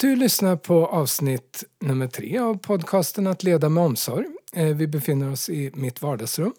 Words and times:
Du 0.00 0.16
lyssnar 0.16 0.56
på 0.56 0.86
avsnitt 0.86 1.64
nummer 1.80 2.06
tre 2.06 2.38
av 2.38 2.58
podcasten 2.58 3.26
Att 3.26 3.42
leda 3.42 3.68
med 3.68 3.84
omsorg. 3.84 4.26
Eh, 4.52 4.66
vi 4.66 4.86
befinner 4.86 5.32
oss 5.32 5.48
i 5.48 5.70
mitt 5.74 6.02
vardagsrum. 6.02 6.52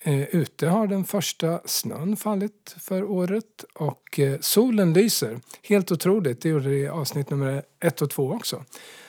Eh, 0.00 0.22
ute 0.22 0.66
har 0.66 0.86
den 0.86 1.04
första 1.04 1.60
snön 1.64 2.16
fallit 2.16 2.76
för 2.80 3.04
året 3.04 3.64
och 3.74 4.18
eh, 4.20 4.38
solen 4.40 4.92
lyser. 4.92 5.40
Helt 5.62 5.92
otroligt, 5.92 6.42
det 6.42 6.48
gjorde 6.48 6.68
det 6.68 6.76
i 6.76 6.88
avsnitt 6.88 7.30
nummer 7.30 7.62
ett 7.80 8.02
och 8.02 8.10
två 8.10 8.32
också. 8.32 8.64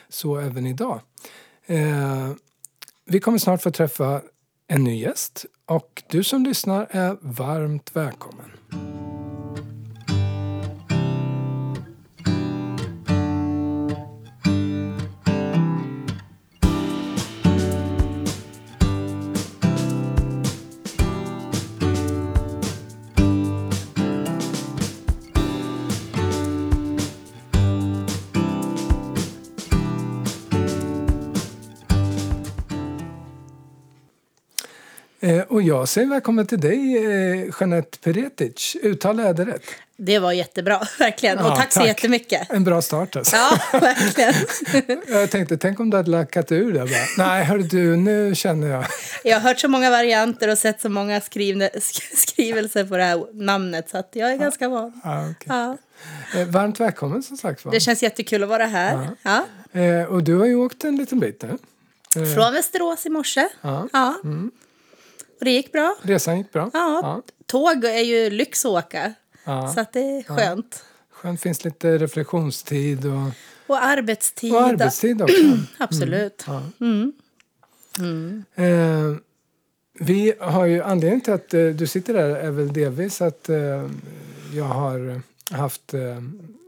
Så 0.10 0.38
även 0.38 0.66
idag. 0.66 1.02
Vi 3.06 3.20
kommer 3.20 3.38
snart 3.38 3.62
få 3.62 3.72
träffa 3.72 4.22
en 4.68 4.84
ny 4.84 5.02
gäst 5.02 5.46
och 5.66 6.04
du 6.10 6.24
som 6.24 6.44
lyssnar 6.44 6.88
är 6.92 7.18
varmt 7.22 7.96
välkommen. 7.96 8.99
Och 35.60 35.64
jag 35.64 35.88
säger 35.88 36.08
välkommen 36.08 36.48
till 36.48 36.60
dig, 36.60 36.98
eh, 36.98 37.54
Jeanette 37.60 37.98
Peretic. 38.00 38.76
Uttalade 38.84 39.28
jag 39.28 39.36
det 39.36 39.46
rätt? 39.46 39.64
Det 39.98 40.20
var 40.20 40.32
jättebra, 40.32 40.82
verkligen. 41.00 41.38
Ja, 41.38 41.44
och 41.44 41.50
tack, 41.50 41.60
tack 41.60 41.74
så 41.74 41.88
jättemycket. 41.88 42.52
En 42.52 42.64
bra 42.64 42.82
start 42.82 43.16
alltså. 43.16 43.36
Ja, 43.36 43.60
verkligen. 43.80 44.34
jag 45.08 45.32
tänkte, 45.32 45.58
tänk 45.58 45.80
om 45.80 45.90
du 45.90 45.98
hade 45.98 46.12
lackat 46.12 46.52
ur 46.52 46.74
det. 46.74 46.80
Bara, 46.80 47.28
Nej, 47.28 47.44
hör 47.44 47.58
du, 47.58 47.96
nu 47.96 48.36
känner 48.36 48.68
jag. 48.68 48.86
Jag 49.24 49.40
har 49.40 49.50
hört 49.50 49.60
så 49.60 49.68
många 49.68 49.90
varianter 49.90 50.48
och 50.52 50.58
sett 50.58 50.82
så 50.82 50.90
många 50.90 51.22
skrivne, 51.22 51.70
skrivelser 52.16 52.86
på 52.86 52.98
det 52.98 53.04
här 53.04 53.26
namnet 53.34 53.90
så 53.90 53.98
att 53.98 54.10
jag 54.14 54.30
är 54.30 54.34
ja. 54.34 54.42
ganska 54.42 54.70
van. 54.70 55.02
Ja, 55.04 55.30
okay. 55.30 55.34
ja. 55.48 55.78
Eh, 56.40 56.48
varmt 56.48 56.80
välkommen 56.80 57.24
som 57.24 57.38
sagt 57.38 57.66
Det 57.72 57.80
känns 57.80 58.04
jättekul 58.04 58.44
att 58.44 58.50
vara 58.50 58.66
här. 58.66 59.10
Ja. 59.22 59.46
Eh, 59.80 60.04
och 60.04 60.24
du 60.24 60.36
har 60.36 60.46
ju 60.46 60.56
åkt 60.56 60.84
en 60.84 60.96
liten 60.96 61.20
bit 61.20 61.44
nu. 61.44 61.58
Eh. 62.22 62.36
Från 62.36 62.54
Västerås 62.54 63.06
i 63.06 63.10
morse. 63.10 63.48
Ja. 63.62 63.88
ja. 63.94 64.16
Mm. 64.24 64.52
Och 65.40 65.46
det 65.46 65.52
gick 65.52 65.72
bra. 65.72 65.96
Resan 66.02 66.38
gick 66.38 66.52
bra? 66.52 66.70
Ja. 66.74 67.00
ja. 67.04 67.22
Tåg 67.46 67.84
är 67.86 68.04
ju 68.04 68.30
lyx 68.30 68.66
att 68.66 68.72
åka. 68.72 69.14
Ja. 69.44 69.74
Så 69.74 69.80
att 69.80 69.94
det 69.94 70.00
är 70.00 70.24
skönt. 70.24 70.84
Ja. 70.84 71.16
Skönt 71.16 71.42
finns 71.42 71.66
lite 71.66 71.98
reflektionstid 71.98 73.06
och... 73.06 73.32
Och 73.68 73.84
arbetstid. 73.84 74.54
Och 74.54 74.62
arbetstid 74.62 75.22
också. 75.22 75.58
Absolut. 75.78 76.46
Mm. 76.82 77.14
Mm. 78.00 78.44
Eh, 78.56 79.20
vi 80.00 80.34
har 80.40 80.66
ju 80.66 80.84
anledningen 80.84 81.22
till 81.22 81.34
att 81.34 81.54
eh, 81.54 81.66
du 81.66 81.88
sitter 81.88 82.14
där 82.14 82.30
är 82.30 82.52
väl 82.52 82.74
delvis 82.74 83.22
att 83.22 83.50
eh, 83.50 83.90
jag 84.54 84.66
har 84.66 85.22
haft 85.52 85.94
eh, 85.94 86.22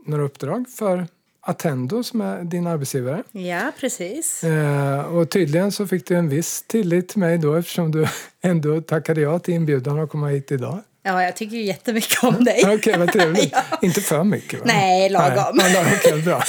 några 0.05 0.23
uppdrag 0.23 0.69
för 0.69 1.07
Attendo 1.43 2.03
som 2.03 2.21
är 2.21 2.43
din 2.43 2.67
arbetsgivare. 2.67 3.23
Ja, 3.31 3.71
precis. 3.79 4.43
Eh, 4.43 5.15
och 5.15 5.29
tydligen 5.29 5.71
så 5.71 5.87
fick 5.87 6.07
du 6.07 6.15
en 6.15 6.29
viss 6.29 6.63
tillit 6.67 7.09
till 7.09 7.19
mig 7.19 7.37
då 7.37 7.55
eftersom 7.55 7.91
du 7.91 8.07
ändå 8.41 8.81
tackade 8.81 9.21
ja 9.21 9.39
till 9.39 9.53
inbjudan 9.53 9.99
att 9.99 10.09
komma 10.09 10.27
hit 10.27 10.51
idag. 10.51 10.79
Ja, 11.03 11.23
jag 11.23 11.35
tycker 11.35 11.55
ju 11.55 11.63
jättemycket 11.63 12.23
om 12.23 12.43
dig. 12.43 12.61
Okej, 12.63 12.75
okay, 12.75 12.97
vad 12.97 13.11
trevligt. 13.13 13.51
ja. 13.71 13.79
Inte 13.81 14.01
för 14.01 14.23
mycket 14.23 14.59
va? 14.59 14.65
Nej, 14.67 15.09
lagom. 15.09 15.43
Nej, 15.53 15.95
Okej, 15.97 16.13
okay, 16.13 16.21
bra. 16.21 16.43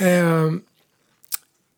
eh, 0.06 0.52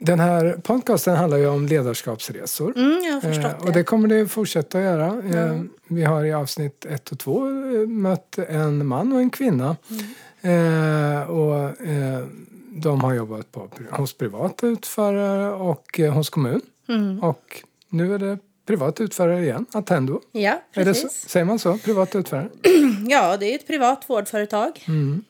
den 0.01 0.21
här 0.21 0.61
podcasten 0.63 1.17
handlar 1.17 1.39
ju 1.39 1.47
om 1.47 1.67
ledarskapsresor. 1.67 2.77
Mm, 2.77 3.05
jag 3.05 3.13
har 3.13 3.21
förstått 3.21 3.63
eh, 3.63 3.67
och 3.67 3.73
det 3.73 3.85
kommer 3.85 4.09
det 4.09 4.29
fortsätta 4.29 4.79
att 4.79 4.85
göra. 4.85 5.07
Mm. 5.07 5.71
vi 5.89 6.05
har 6.05 6.25
i 6.25 6.33
avsnitt 6.33 6.85
ett 6.85 7.09
och 7.09 7.19
två 7.19 7.47
eh, 7.47 7.89
mött 7.89 8.39
en 8.39 8.87
man 8.87 9.13
och 9.13 9.21
en 9.21 9.31
kvinna. 9.31 9.77
Mm 9.91 10.05
Eh, 10.41 11.31
och, 11.31 11.81
eh, 11.87 12.27
de 12.71 13.01
har 13.01 13.15
jobbat 13.15 13.53
på, 13.53 13.71
hos 13.91 14.13
privata 14.13 14.67
utförare 14.67 15.51
och 15.53 16.01
eh, 16.01 16.13
hos 16.13 16.31
kommun. 16.31 16.61
Mm. 16.89 17.23
Och 17.23 17.63
nu 17.89 18.15
är 18.15 18.19
det 18.19 18.39
privat 18.67 19.01
utförare 19.01 19.43
igen, 19.43 19.67
Attendo. 19.73 20.21
Ja, 20.33 20.63
precis. 20.73 21.05
Är 21.05 21.09
det 21.09 21.13
säger 21.13 21.47
man 21.47 21.59
så? 21.59 21.79
Privat 21.79 22.15
utförare? 22.15 22.49
ja, 23.09 23.37
det 23.37 23.47
är 23.47 23.55
ett 23.55 23.67
privat 23.67 24.05
vårdföretag. 24.11 24.85
Mm. 24.89 25.25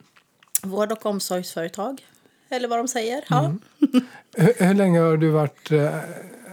Vård 0.63 0.91
och 0.91 1.05
omsorgsföretag. 1.05 2.01
Eller 2.49 2.67
vad 2.67 2.79
de 2.79 2.87
säger. 2.87 3.23
Ja. 3.29 3.39
Mm. 3.39 3.59
hur, 4.35 4.65
hur, 4.65 4.73
länge 4.73 4.99
har 4.99 5.17
du 5.17 5.29
varit 5.29 5.71
eh, 5.71 5.89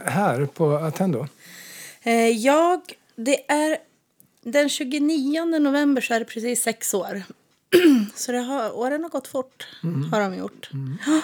här 0.05 0.47
på 0.47 0.77
Attendo? 0.77 1.27
Eh, 2.03 2.29
jag, 2.29 2.81
det 3.17 3.51
är 3.51 3.79
den 4.43 4.69
29 4.69 5.45
november 5.45 6.01
så 6.01 6.15
är 6.15 6.19
det 6.19 6.25
precis 6.25 6.63
sex 6.63 6.95
år. 6.95 7.23
så 8.15 8.33
det 8.33 8.39
har, 8.39 8.77
åren 8.77 9.03
har 9.03 9.11
gått 9.11 9.29
fort, 9.29 9.67
mm. 9.83 10.13
har 10.13 10.21
de 10.21 10.35
gjort. 10.37 10.71
Mm. 10.73 10.99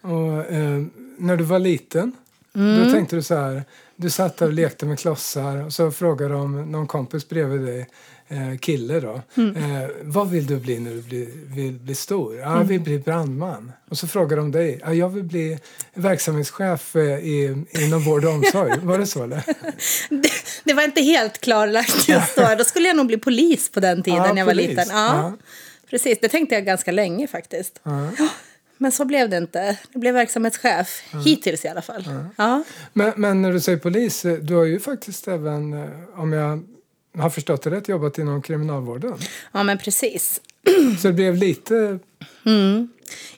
Och, 0.00 0.44
eh, 0.44 0.84
när 1.18 1.36
du 1.36 1.44
var 1.44 1.58
liten, 1.58 2.12
mm. 2.54 2.84
då 2.84 2.90
tänkte 2.92 3.16
du 3.16 3.22
så 3.22 3.34
här, 3.34 3.64
du 3.96 4.10
satt 4.10 4.36
där 4.36 4.46
och 4.46 4.52
lekte 4.52 4.86
med 4.86 4.98
klossar 4.98 5.64
och 5.64 5.72
så 5.72 5.90
frågade 5.90 6.34
de 6.34 6.70
någon 6.72 6.86
kompis 6.86 7.28
bredvid 7.28 7.60
dig, 7.60 7.88
kille 8.60 9.00
då, 9.00 9.22
mm. 9.34 9.56
eh, 9.56 9.88
vad 10.02 10.30
vill 10.30 10.46
du 10.46 10.56
bli 10.56 10.80
när 10.80 10.90
du 10.90 11.02
blir, 11.02 11.28
vill 11.54 11.72
bli 11.72 11.94
stor? 11.94 12.36
Ja, 12.36 12.56
jag 12.56 12.64
vill 12.64 12.76
mm. 12.76 12.84
bli 12.84 12.98
brandman. 12.98 13.72
Och 13.90 13.98
så 13.98 14.06
frågade 14.06 14.36
de 14.36 14.50
dig, 14.50 14.80
ja, 14.84 14.94
jag 14.94 15.08
vill 15.08 15.24
bli 15.24 15.58
verksamhetschef 15.94 16.96
eh, 16.96 17.02
i, 17.02 17.64
inom 17.70 18.02
vård 18.02 18.24
och 18.24 18.32
omsorg. 18.32 18.72
var 18.82 18.98
det 18.98 19.06
så 19.06 19.24
eller? 19.24 19.42
det, 20.08 20.30
det, 20.64 20.74
var 20.74 20.82
inte 20.82 21.02
helt 21.02 21.40
klarlagt 21.40 22.08
just 22.08 22.36
då. 22.36 22.54
Då 22.58 22.64
skulle 22.64 22.88
jag 22.88 22.96
nog 22.96 23.06
bli 23.06 23.18
polis 23.18 23.70
på 23.70 23.80
den 23.80 24.02
tiden 24.02 24.18
när 24.18 24.36
jag 24.36 24.48
polis. 24.48 24.66
var 24.66 24.68
liten. 24.68 24.86
Ja. 24.88 25.16
ja. 25.16 25.36
Precis, 25.90 26.18
det 26.20 26.28
tänkte 26.28 26.54
jag 26.54 26.64
ganska 26.64 26.92
länge 26.92 27.26
faktiskt. 27.26 27.80
Men 28.78 28.92
så 28.92 29.04
blev 29.04 29.28
det 29.30 29.36
inte. 29.36 29.76
Jag 29.92 30.00
blev 30.00 30.14
verksamhetschef, 30.14 31.02
ja. 31.12 31.18
hittills 31.18 31.64
i 31.64 31.68
alla 31.68 31.82
fall. 31.82 32.04
Ja. 32.06 32.24
ja. 32.36 32.62
Men, 32.92 33.12
men, 33.16 33.42
när 33.42 33.52
du 33.52 33.60
säger 33.60 33.78
polis, 33.78 34.24
eh, 34.24 34.38
du 34.38 34.54
har 34.54 34.64
ju 34.64 34.80
faktiskt 34.80 35.28
även, 35.28 35.72
eh, 35.72 35.88
om 36.16 36.32
jag 36.32 36.64
har 37.18 37.30
förstått 37.30 37.62
det 37.62 37.70
rätt, 37.70 37.88
jobbat 37.88 38.18
inom 38.18 38.42
kriminalvården. 38.42 39.18
Ja, 39.52 39.62
men 39.62 39.78
precis. 39.78 40.40
Så 40.98 41.08
det 41.08 41.14
blev 41.14 41.36
lite... 41.36 41.98
Mm. 42.46 42.88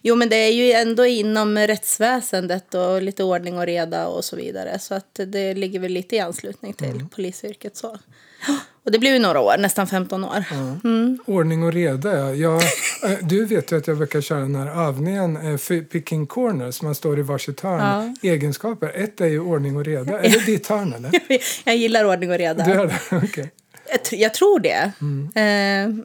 Jo, 0.03 0.17
men 0.17 0.29
det 0.29 0.37
är 0.37 0.53
ju 0.53 0.73
ändå 0.73 1.07
inom 1.07 1.59
rättsväsendet 1.59 2.75
och 2.75 3.03
lite 3.03 3.25
ordning 3.25 3.59
och 3.59 3.67
reda 3.67 4.07
och 4.07 4.25
så 4.25 4.37
vidare. 4.37 4.79
Så 4.79 4.95
att 4.95 5.21
det 5.27 5.55
ligger 5.55 5.81
väl 5.81 5.93
lite 5.93 6.17
i 6.17 6.21
anslutning 6.21 6.73
till 6.73 6.91
mm. 6.91 7.09
polisyrket 7.09 7.77
så. 7.77 7.99
Och 8.85 8.93
det 8.93 8.99
blev 8.99 9.13
ju 9.13 9.19
några 9.19 9.41
år, 9.41 9.59
nästan 9.59 9.87
15 9.87 10.25
år. 10.25 10.45
Mm. 10.85 11.19
Ordning 11.27 11.63
och 11.63 11.73
reda, 11.73 12.35
ja. 12.35 12.61
Eh, 13.05 13.19
du 13.23 13.45
vet 13.45 13.73
ju 13.73 13.79
att 13.79 13.87
jag 13.87 13.97
brukar 13.97 14.21
köra 14.21 14.41
den 14.41 14.55
här 14.55 14.89
övningen 14.89 15.37
eh, 15.37 15.83
picking 15.83 16.27
corners. 16.27 16.83
Man 16.83 16.95
står 16.95 17.19
i 17.19 17.23
varsitt 17.23 17.61
hörn. 17.61 18.15
Ja. 18.23 18.29
Egenskaper. 18.31 18.93
Ett 18.95 19.21
är 19.21 19.27
ju 19.27 19.41
ordning 19.41 19.77
och 19.77 19.85
reda. 19.85 20.21
Är 20.21 20.31
det 20.31 20.47
ditt 20.47 20.67
hörn 20.67 20.93
eller? 20.93 21.11
jag 21.65 21.77
gillar 21.77 22.05
ordning 22.05 22.31
och 22.31 22.39
reda. 22.39 22.65
Du 22.65 22.73
är 22.73 22.87
det? 22.87 23.17
Okay. 23.25 23.47
Jag, 23.91 24.21
jag, 24.21 24.35
tror 24.35 24.61
det. 24.61 24.93
Mm. 25.01 25.31
Eh, 25.35 26.05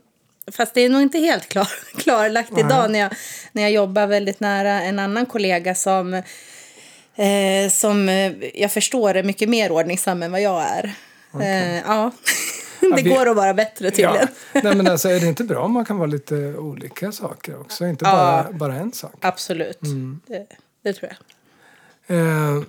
fast 0.51 0.73
det 0.73 0.81
är 0.81 0.89
nog 0.89 1.01
inte 1.01 1.19
helt 1.19 1.49
klar, 1.49 1.67
klarlagt 1.97 2.51
Nej. 2.51 2.65
idag 2.65 2.91
när 2.91 2.99
jag, 2.99 3.11
när 3.51 3.61
jag 3.61 3.71
jobbar 3.71 4.07
väldigt 4.07 4.39
nära 4.39 4.81
en 4.81 4.99
annan 4.99 5.25
kollega 5.25 5.75
som, 5.75 6.13
eh, 7.15 7.69
som 7.71 8.09
eh, 8.09 8.33
jag 8.53 8.71
förstår 8.71 9.15
är 9.15 9.23
mycket 9.23 9.49
mer 9.49 9.71
ordningsam 9.71 10.23
än 10.23 10.31
vad 10.31 10.41
jag 10.41 10.63
är. 10.63 10.93
Okay. 11.33 11.47
Eh, 11.47 11.81
ja. 11.87 12.11
det 12.95 13.01
går 13.01 13.29
att 13.29 13.35
vara 13.35 13.53
bättre 13.53 13.91
tydligen. 13.91 14.27
Ja. 14.53 14.61
Nej, 14.63 14.75
men 14.75 14.87
alltså, 14.87 15.09
är 15.09 15.19
det 15.19 15.27
inte 15.27 15.43
bra 15.43 15.59
om 15.59 15.71
man 15.71 15.85
kan 15.85 15.97
vara 15.97 16.07
lite 16.07 16.35
olika 16.53 17.11
saker 17.11 17.59
också? 17.59 17.85
Inte 17.85 18.03
bara, 18.03 18.47
ja, 18.51 18.57
bara 18.57 18.75
en 18.75 18.91
sak? 18.91 19.13
Absolut. 19.19 19.83
Mm. 19.83 20.21
Det, 20.27 20.45
det, 20.83 20.93
tror 20.93 21.11
jag. 21.11 21.19
Eh, 22.17 22.63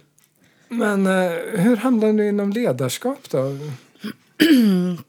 men 0.68 1.06
eh, 1.06 1.30
hur 1.52 1.76
hamnade 1.76 2.12
du 2.12 2.28
inom 2.28 2.50
ledarskap 2.50 3.30
då? 3.30 3.58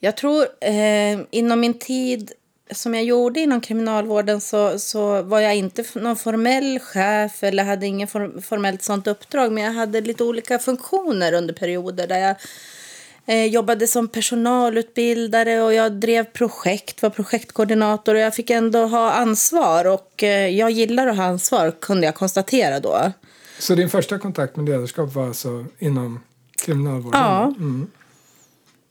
jag 0.00 0.16
tror 0.16 0.46
eh, 0.60 1.20
inom 1.30 1.60
min 1.60 1.78
tid 1.78 2.32
som 2.74 2.94
jag 2.94 3.04
gjorde 3.04 3.40
inom 3.40 3.60
kriminalvården 3.60 4.40
så, 4.40 4.78
så 4.78 5.22
var 5.22 5.40
jag 5.40 5.56
inte 5.56 5.84
någon 5.94 6.16
formell 6.16 6.78
chef 6.78 7.42
eller 7.42 7.64
hade 7.64 7.86
ingen 7.86 8.08
form, 8.08 8.42
formellt 8.42 8.82
sånt 8.82 9.06
uppdrag. 9.06 9.52
Men 9.52 9.64
jag 9.64 9.72
hade 9.72 10.00
lite 10.00 10.24
olika 10.24 10.58
funktioner 10.58 11.32
under 11.32 11.54
perioder 11.54 12.06
där 12.06 12.18
jag 12.18 12.36
eh, 13.26 13.44
jobbade 13.46 13.86
som 13.86 14.08
personalutbildare 14.08 15.62
och 15.62 15.74
jag 15.74 15.92
drev 15.92 16.24
projekt, 16.24 17.02
var 17.02 17.10
projektkoordinator 17.10 18.14
och 18.14 18.20
jag 18.20 18.34
fick 18.34 18.50
ändå 18.50 18.86
ha 18.86 19.12
ansvar 19.12 19.84
och 19.84 20.22
eh, 20.22 20.48
jag 20.48 20.70
gillar 20.70 21.06
att 21.06 21.16
ha 21.16 21.24
ansvar 21.24 21.70
kunde 21.80 22.06
jag 22.06 22.14
konstatera 22.14 22.80
då. 22.80 23.12
Så 23.58 23.74
din 23.74 23.90
första 23.90 24.18
kontakt 24.18 24.56
med 24.56 24.68
ledarskap 24.68 25.14
var 25.14 25.26
alltså 25.26 25.66
inom 25.78 26.20
kriminalvården? 26.64 27.20
Ja, 27.20 27.44
mm. 27.44 27.90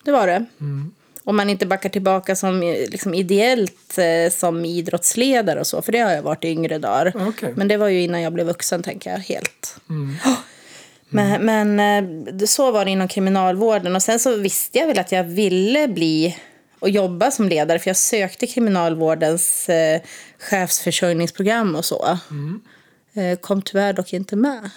det 0.03 0.11
var 0.11 0.27
det. 0.27 0.45
Mm. 0.59 0.91
Om 1.23 1.35
man 1.37 1.49
inte 1.49 1.65
backar 1.65 1.89
tillbaka 1.89 2.35
som 2.35 2.63
eh, 2.63 2.89
liksom, 2.89 3.13
ideellt 3.13 3.97
eh, 3.97 4.31
som 4.31 4.65
idrottsledare 4.65 5.59
och 5.59 5.67
så, 5.67 5.81
för 5.81 5.91
det 5.91 5.99
har 5.99 6.11
jag 6.11 6.23
varit 6.23 6.45
i 6.45 6.47
yngre 6.47 6.77
dagar. 6.77 7.13
Okej. 7.29 7.53
Men 7.55 7.67
det 7.67 7.77
var 7.77 7.87
ju 7.87 8.01
innan 8.01 8.21
jag 8.21 8.33
blev 8.33 8.47
vuxen, 8.47 8.83
tänker 8.83 9.11
jag, 9.11 9.17
helt. 9.17 9.75
Mm. 9.89 10.15
Men, 11.09 11.45
men 11.45 11.79
eh, 12.39 12.45
så 12.45 12.71
var 12.71 12.85
det 12.85 12.91
inom 12.91 13.07
kriminalvården. 13.07 13.95
Och 13.95 14.01
sen 14.01 14.19
så 14.19 14.35
visste 14.35 14.79
jag 14.79 14.87
väl 14.87 14.99
att 14.99 15.11
jag 15.11 15.23
ville 15.23 15.87
bli 15.87 16.37
och 16.79 16.89
jobba 16.89 17.31
som 17.31 17.49
ledare, 17.49 17.79
för 17.79 17.89
jag 17.89 17.97
sökte 17.97 18.47
kriminalvårdens 18.47 19.69
eh, 19.69 20.01
chefsförsörjningsprogram 20.39 21.75
och 21.75 21.85
så. 21.85 22.17
Mm. 22.29 22.61
Kom 23.41 23.61
tyvärr 23.61 23.93
dock 23.93 24.13
inte 24.13 24.35
med. 24.35 24.69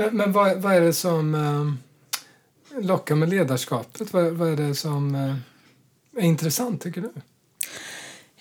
Men, 0.00 0.16
men 0.16 0.32
vad, 0.32 0.56
vad 0.56 0.74
är 0.74 0.80
det 0.80 0.92
som 0.92 1.34
eh, 1.34 2.82
lockar 2.82 3.14
med 3.14 3.28
ledarskapet? 3.28 4.12
Vad, 4.12 4.24
vad 4.24 4.52
är 4.52 4.56
det 4.56 4.74
som 4.74 5.14
eh, 5.14 6.22
är 6.22 6.26
intressant, 6.26 6.82
tycker 6.82 7.00
du? 7.00 7.10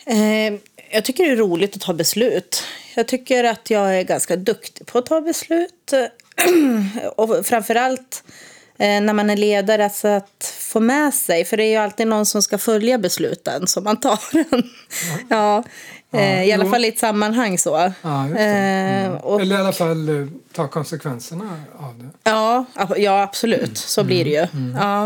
Eh, 0.05 0.59
jag 0.91 1.05
tycker 1.05 1.25
det 1.25 1.31
är 1.31 1.35
roligt 1.35 1.75
att 1.75 1.81
ta 1.81 1.93
beslut. 1.93 2.63
Jag 2.95 3.07
tycker 3.07 3.43
att 3.43 3.69
jag 3.69 3.99
är 3.99 4.03
ganska 4.03 4.35
duktig 4.35 4.87
på 4.87 4.97
att 4.97 5.05
ta 5.05 5.21
beslut. 5.21 5.93
och 7.15 7.45
framförallt 7.45 8.23
eh, 8.77 9.01
när 9.01 9.13
man 9.13 9.29
är 9.29 9.37
ledare, 9.37 9.83
alltså 9.83 10.07
att 10.07 10.55
få 10.59 10.79
med 10.79 11.13
sig. 11.13 11.45
För 11.45 11.57
det 11.57 11.63
är 11.63 11.71
ju 11.71 11.75
alltid 11.75 12.07
någon 12.07 12.25
som 12.25 12.41
ska 12.41 12.57
följa 12.57 12.97
besluten 12.97 13.67
som 13.67 13.83
man 13.83 13.99
tar. 13.99 14.19
ja, 15.29 15.63
eh, 16.11 16.43
I 16.43 16.51
alla 16.51 16.63
jo. 16.63 16.69
fall 16.71 16.85
i 16.85 16.87
ett 16.87 16.99
sammanhang 16.99 17.57
så. 17.57 17.69
Ja, 18.01 18.27
det. 18.33 18.39
Mm. 18.39 19.11
Eh, 19.11 19.17
och, 19.21 19.41
Eller 19.41 19.55
i 19.55 19.59
alla 19.59 19.71
fall 19.73 20.09
eh, 20.21 20.27
ta 20.53 20.67
konsekvenserna 20.67 21.63
av 21.79 21.97
det. 21.99 22.09
ja, 22.23 22.65
ja, 22.97 23.21
absolut. 23.21 23.77
Så 23.77 24.03
blir 24.03 24.25
det 24.25 24.29
ju. 24.31 24.47
Ja. 24.79 25.05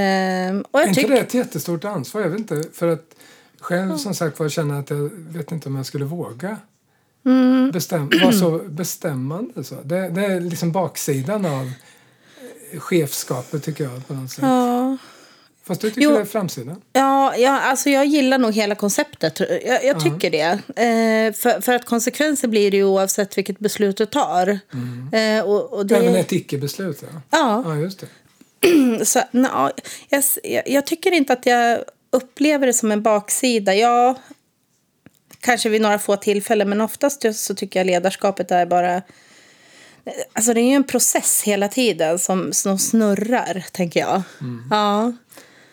Eh, 0.00 0.56
och 0.70 0.80
Är 0.80 0.82
jag 0.82 0.88
inte 0.88 1.00
tycker... 1.00 1.14
det 1.14 1.20
ett 1.20 1.34
jättestort 1.34 1.84
ansvar? 1.84 2.20
Jag 2.22 2.28
vet 2.28 2.38
inte. 2.40 2.62
För 2.72 2.88
att 2.88 3.04
själv 3.60 3.96
som 3.96 4.14
sagt 4.14 4.38
var 4.40 4.48
känner 4.48 4.80
att 4.80 4.90
jag 4.90 5.10
vet 5.12 5.52
inte 5.52 5.68
om 5.68 5.76
jag 5.76 5.86
skulle 5.86 6.04
våga 6.04 6.56
Mm. 7.26 7.70
bestäm, 7.70 8.10
vara 8.22 8.32
så 8.32 8.58
bestämmande. 8.68 9.64
Så. 9.64 9.74
Det, 9.84 10.08
det 10.08 10.24
är 10.26 10.40
liksom 10.40 10.72
baksidan 10.72 11.44
av 11.46 11.70
eh, 12.72 12.80
chefskapet 12.80 13.62
tycker 13.64 13.84
jag 13.84 14.08
på 14.08 14.14
något 14.14 14.30
sätt. 14.30 14.42
Ja. 14.44 14.73
Fast 15.66 15.80
du 15.80 15.90
tycker 15.90 16.02
Jo. 16.02 16.10
det 16.10 16.20
är 16.20 16.24
framsidan? 16.24 16.82
Ja, 16.92 17.36
ja, 17.36 17.60
alltså 17.60 17.90
jag 17.90 18.06
gillar 18.06 18.38
nog 18.38 18.52
hela 18.52 18.74
konceptet. 18.74 19.40
Jag, 19.66 19.84
jag 19.84 20.00
tycker 20.00 20.30
det. 20.30 20.50
Eh, 20.82 21.32
för, 21.32 21.60
för 21.60 21.74
att 21.74 21.84
konsekvenser 21.84 22.48
blir 22.48 22.70
det 22.70 22.76
ju 22.76 22.84
oavsett 22.84 23.38
vilket 23.38 23.58
beslut 23.58 23.96
du 23.96 24.06
tar. 24.06 24.58
Eh, 25.12 25.44
och, 25.44 25.72
och 25.72 25.86
det, 25.86 25.96
Även 25.96 26.14
ett 26.14 26.32
icke-beslut? 26.32 27.02
Ja. 27.02 27.20
Ja, 27.30 27.62
ja, 27.66 27.76
just 27.76 28.00
det. 28.00 28.06
så, 29.04 29.20
na, 29.30 29.72
jag, 30.08 30.22
jag, 30.42 30.68
jag 30.68 30.86
tycker 30.86 31.12
inte 31.12 31.32
att 31.32 31.46
jag 31.46 31.84
upplever 32.10 32.66
det 32.66 32.72
som 32.72 32.92
en 32.92 33.02
baksida. 33.02 33.74
Ja, 33.74 34.18
kanske 35.40 35.68
vid 35.68 35.80
några 35.80 35.98
få 35.98 36.16
tillfällen, 36.16 36.68
men 36.68 36.80
oftast 36.80 37.34
så 37.34 37.54
tycker 37.54 37.80
jag 37.80 37.86
ledarskapet 37.86 38.50
är 38.50 38.66
bara... 38.66 39.02
Alltså 40.32 40.54
det 40.54 40.60
är 40.60 40.68
ju 40.68 40.74
en 40.74 40.84
process 40.84 41.42
hela 41.42 41.68
tiden 41.68 42.18
som, 42.18 42.52
som 42.52 42.78
snurrar, 42.78 43.64
tänker 43.72 44.00
jag. 44.00 44.22
Ja. 44.70 45.12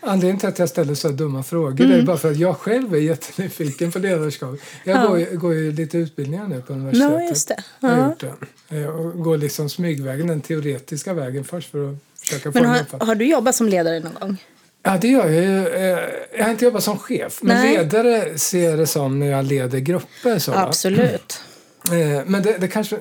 Anledningen 0.03 0.37
till 0.39 0.49
att 0.49 0.59
jag 0.59 0.69
ställer 0.69 0.95
så 0.95 1.09
dumma 1.09 1.43
frågor 1.43 1.85
det 1.85 1.95
är 1.95 2.01
bara 2.01 2.17
för 2.17 2.31
att 2.31 2.37
jag 2.37 2.57
själv 2.57 2.93
är 2.93 2.97
jättenyfiken 2.99 3.91
på 3.91 3.99
ledarskap. 3.99 4.55
Jag 4.83 4.95
Mm. 4.95 5.03
Ja. 5.03 5.09
går, 5.09 5.19
ju- 5.19 5.37
går 5.37 5.53
ju 5.53 5.71
lite 5.71 5.97
utbildningar 5.97 6.47
nu 6.47 6.61
på 6.61 6.73
universitetet. 6.73 7.11
Ja, 7.21 7.27
just 7.29 7.47
det. 7.47 7.63
Jag 7.79 7.91
Ja. 7.91 8.07
gjort 8.09 8.23
det. 8.69 8.77
Eh, 8.77 8.91
går 9.15 9.37
liksom 9.37 9.69
smygvägen, 9.69 10.27
den 10.27 10.41
teoretiska 10.41 11.13
vägen 11.13 11.43
först 11.43 11.71
för 11.71 11.91
att 11.91 11.97
försöka 12.19 12.51
få 12.51 12.59
Men 12.59 12.69
en 12.75 12.85
har, 12.91 13.05
har 13.05 13.15
du 13.15 13.25
jobbat 13.25 13.55
som 13.55 13.67
ledare 13.69 13.99
någon 13.99 14.13
gång? 14.19 14.37
Ja, 14.83 14.97
det 15.01 15.07
gör 15.07 15.29
jag 15.29 15.43
ju. 15.43 15.67
Eh, 15.67 15.99
Jag 16.37 16.43
har 16.43 16.51
inte 16.51 16.65
jobbat 16.65 16.83
som 16.83 16.97
chef, 16.97 17.39
men 17.41 17.57
Nej. 17.57 17.77
ledare 17.77 18.37
ser 18.37 18.69
jag 18.69 18.79
det 18.79 18.87
som 18.87 19.19
när 19.19 19.27
jag 19.27 19.45
leder 19.45 19.79
grupper. 19.79 20.39
Så? 20.39 20.53
Absolut. 20.53 21.41
Eh, 21.85 22.25
Men 22.25 22.43
det, 22.43 22.57
det 22.57 22.67
kanske, 22.67 22.97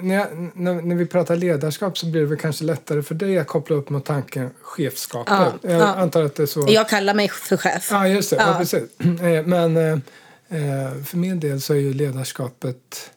när, 0.00 0.14
jag, 0.14 0.26
när, 0.54 0.82
när 0.82 0.96
vi 0.96 1.06
pratar 1.06 1.36
ledarskap 1.36 1.98
så 1.98 2.06
blir 2.06 2.20
det 2.20 2.26
väl 2.26 2.38
kanske 2.38 2.64
lättare 2.64 3.02
för 3.02 3.14
dig 3.14 3.38
att 3.38 3.46
koppla 3.46 3.76
upp 3.76 3.90
mot 3.90 4.04
tanken 4.04 4.50
chefskapet. 4.60 5.34
Ja, 5.34 5.52
jag 5.62 5.80
ja. 5.80 5.84
antar 5.94 6.22
att 6.22 6.34
det 6.34 6.46
så. 6.46 6.64
Jag 6.68 6.88
kallar 6.88 7.14
mig 7.14 7.28
för 7.28 7.56
chef. 7.56 7.88
Ja, 7.90 8.08
just 8.08 8.30
det. 8.30 8.36
Ja. 8.36 8.52
Ja. 8.52 8.58
precis. 8.58 9.00
Eh, 9.00 9.46
Men 9.46 9.76
eh, 9.76 9.98
för 11.04 11.16
min 11.16 11.40
del 11.40 11.60
så 11.60 11.74
är 11.74 11.78
ju 11.78 11.94
ledarskapet 11.94 13.10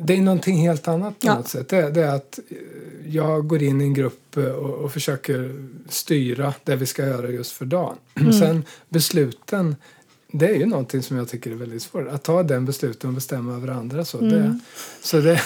det 0.00 0.16
är 0.16 0.20
någonting 0.20 0.56
helt 0.56 0.88
annat 0.88 1.20
på 1.20 1.26
Ja. 1.26 1.34
något 1.34 1.48
sätt. 1.48 1.68
Det, 1.68 1.90
det 1.90 2.02
är 2.02 2.14
att 2.14 2.38
jag 3.06 3.46
går 3.46 3.62
in 3.62 3.80
i 3.80 3.84
en 3.84 3.94
grupp 3.94 4.36
och, 4.36 4.74
och 4.74 4.92
försöker 4.92 5.66
styra 5.88 6.54
det 6.64 6.76
vi 6.76 6.86
ska 6.86 7.06
göra 7.06 7.28
just 7.28 7.52
för 7.52 7.64
dagen. 7.64 7.96
Mm. 8.14 8.32
Sen 8.32 8.64
besluten, 8.88 9.76
det 10.38 10.48
är 10.48 10.54
ju 10.54 10.66
någonting 10.66 11.02
som 11.02 11.16
jag 11.16 11.28
tycker 11.28 11.50
är 11.50 11.54
väldigt 11.54 11.82
svårt. 11.82 12.08
Att 12.08 12.22
ta 12.22 12.42
den 12.42 12.64
besluten 12.64 13.08
och 13.10 13.14
bestämma 13.14 13.54
över 13.54 13.68
andra. 13.68 14.04
Så, 14.04 14.18
Mm. 14.18 14.30
det, 14.32 14.58
så, 15.02 15.20
det, 15.20 15.40